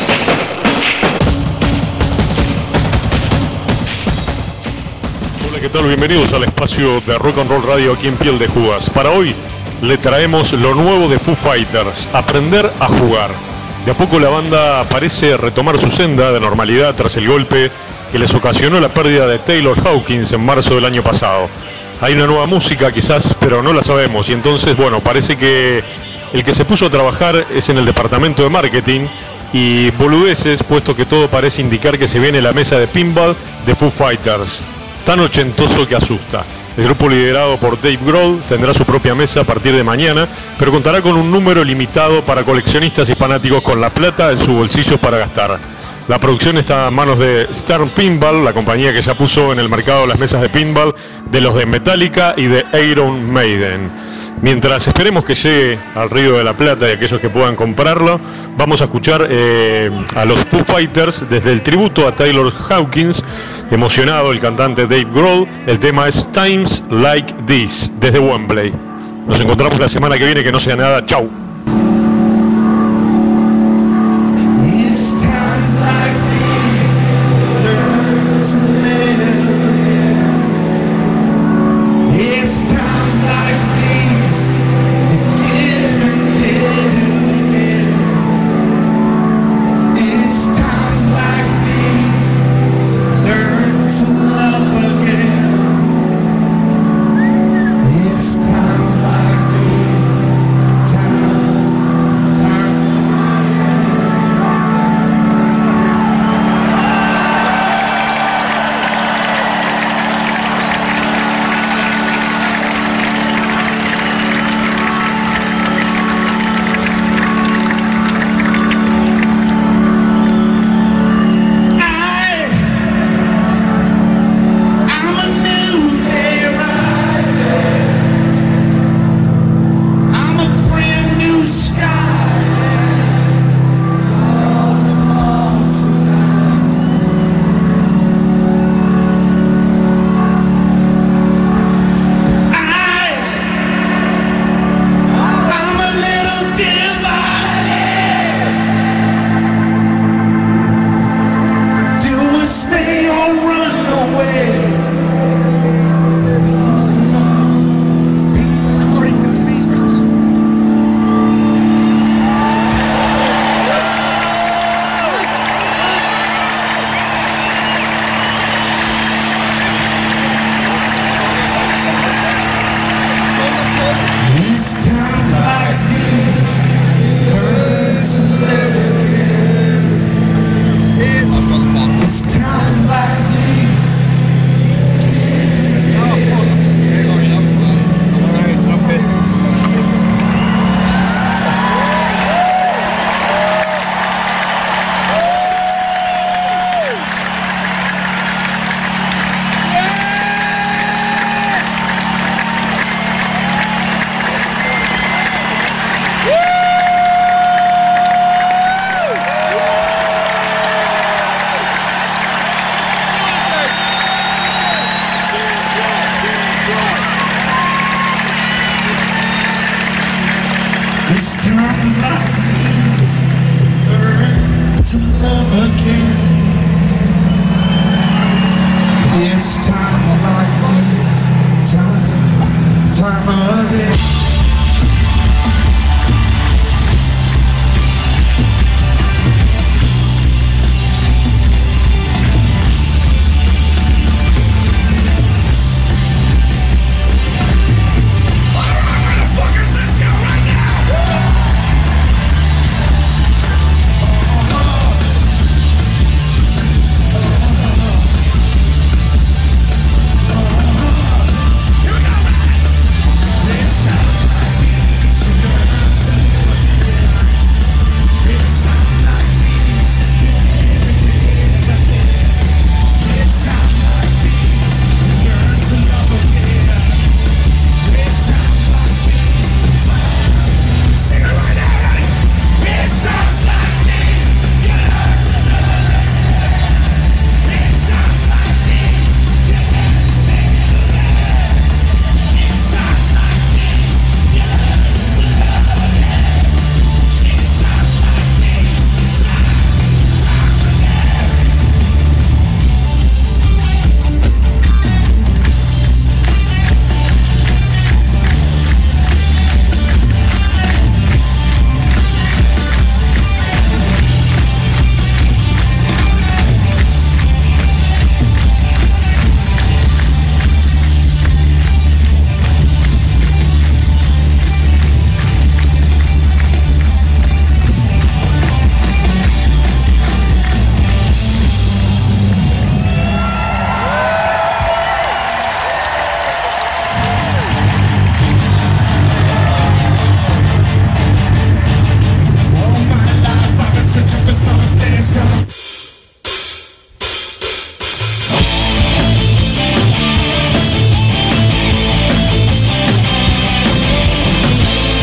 Hola, 5.48 5.61
¿qué 5.61 5.69
tal? 5.70 5.86
Bienvenidos 5.86 6.35
al 6.35 6.44
espacio 6.44 7.01
de 7.01 7.16
Rock 7.16 7.39
and 7.39 7.51
Roll 7.51 7.62
Radio 7.62 7.94
aquí 7.94 8.09
en 8.09 8.16
Piel 8.16 8.39
de 8.39 8.48
Jugas. 8.48 8.90
Para 8.90 9.11
hoy 9.11 9.35
le 9.81 9.97
traemos 9.97 10.52
lo 10.52 10.74
nuevo 10.74 11.09
de 11.09 11.19
Foo 11.19 11.35
Fighters, 11.35 12.11
aprender 12.12 12.70
a 12.78 12.86
jugar. 12.89 13.49
De 13.85 13.93
a 13.93 13.94
poco 13.94 14.20
la 14.20 14.28
banda 14.28 14.85
parece 14.85 15.39
retomar 15.39 15.81
su 15.81 15.89
senda 15.89 16.32
de 16.32 16.40
normalidad 16.40 16.94
tras 16.94 17.16
el 17.16 17.27
golpe 17.27 17.70
que 18.12 18.19
les 18.19 18.35
ocasionó 18.35 18.78
la 18.78 18.90
pérdida 18.90 19.27
de 19.27 19.39
Taylor 19.39 19.77
Hawkins 19.86 20.32
en 20.32 20.44
marzo 20.44 20.74
del 20.74 20.85
año 20.85 21.02
pasado. 21.02 21.48
Hay 22.02 22.12
una 22.12 22.27
nueva 22.27 22.47
música 22.47 22.93
quizás, 22.93 23.35
pero 23.40 23.62
no 23.62 23.73
la 23.73 23.82
sabemos 23.82 24.28
y 24.28 24.32
entonces, 24.32 24.77
bueno, 24.77 25.01
parece 25.01 25.36
que 25.36 25.82
el 26.32 26.44
que 26.44 26.52
se 26.52 26.66
puso 26.66 26.86
a 26.86 26.90
trabajar 26.90 27.47
es 27.55 27.70
en 27.70 27.78
el 27.78 27.86
departamento 27.86 28.43
de 28.43 28.51
marketing 28.51 29.01
y 29.52 29.90
boludeces, 29.93 30.62
puesto 30.62 30.94
que 30.94 31.07
todo 31.07 31.28
parece 31.28 31.62
indicar 31.62 31.98
que 31.98 32.07
se 32.07 32.19
viene 32.19 32.43
la 32.43 32.52
mesa 32.52 32.78
de 32.78 32.86
pinball 32.86 33.35
de 33.66 33.74
Foo 33.74 33.90
Fighters, 33.90 34.65
tan 35.07 35.20
ochentoso 35.20 35.89
que 35.89 35.97
asusta. 35.97 36.44
El 36.77 36.85
grupo 36.85 37.09
liderado 37.09 37.57
por 37.59 37.81
Dave 37.81 37.99
Grohl 38.05 38.41
tendrá 38.49 38.73
su 38.73 38.85
propia 38.85 39.15
mesa 39.15 39.41
a 39.41 39.45
partir 39.45 39.75
de 39.75 39.83
mañana, 39.83 40.29
pero 40.59 40.71
contará 40.71 41.03
con 41.03 41.17
un 41.17 41.31
número 41.31 41.65
limitado 41.65 42.23
para 42.23 42.45
coleccionistas 42.45 43.09
y 43.09 43.15
fanáticos 43.15 43.63
con 43.63 43.81
la 43.81 43.91
plata 43.91 44.31
en 44.31 44.39
su 44.39 44.55
bolsillo 44.55 44.97
para 44.99 45.19
gastar. 45.19 45.80
La 46.09 46.18
producción 46.18 46.56
está 46.56 46.89
en 46.89 46.94
manos 46.94 47.18
de 47.18 47.47
Stern 47.52 47.89
Pinball, 47.90 48.44
la 48.44 48.52
compañía 48.52 48.93
que 48.93 49.01
ya 49.01 49.14
puso 49.14 49.52
en 49.52 49.60
el 49.60 49.68
mercado 49.68 50.06
las 50.06 50.18
mesas 50.18 50.40
de 50.40 50.48
pinball 50.48 50.94
de 51.31 51.40
los 51.40 51.55
de 51.55 51.66
Metallica 51.66 52.35
y 52.36 52.47
de 52.47 52.64
Iron 52.90 53.31
Maiden. 53.32 53.90
Mientras 54.43 54.89
esperemos 54.89 55.24
que 55.24 55.35
llegue 55.35 55.78
al 55.94 56.10
Río 56.10 56.39
de 56.39 56.44
la 56.44 56.55
Plata 56.55 56.89
y 56.89 56.93
aquellos 56.93 57.20
que 57.20 57.28
puedan 57.28 57.55
comprarlo, 57.55 58.18
vamos 58.56 58.81
a 58.81 58.85
escuchar 58.85 59.28
eh, 59.31 59.90
a 60.16 60.24
los 60.24 60.40
Foo 60.47 60.64
Fighters 60.64 61.28
desde 61.28 61.52
el 61.52 61.62
tributo 61.62 62.09
a 62.09 62.12
Taylor 62.12 62.52
Hawkins, 62.68 63.22
emocionado 63.70 64.32
el 64.32 64.40
cantante 64.40 64.82
Dave 64.82 65.06
Grohl. 65.14 65.47
El 65.66 65.78
tema 65.78 66.09
es 66.09 66.27
Times 66.32 66.82
Like 66.90 67.35
This, 67.47 67.93
desde 68.01 68.18
Wembley. 68.18 68.72
Nos 69.27 69.39
encontramos 69.40 69.78
la 69.78 69.89
semana 69.89 70.18
que 70.18 70.24
viene, 70.24 70.43
que 70.43 70.51
no 70.51 70.59
sea 70.59 70.74
nada. 70.74 71.05
Chau. 71.05 71.49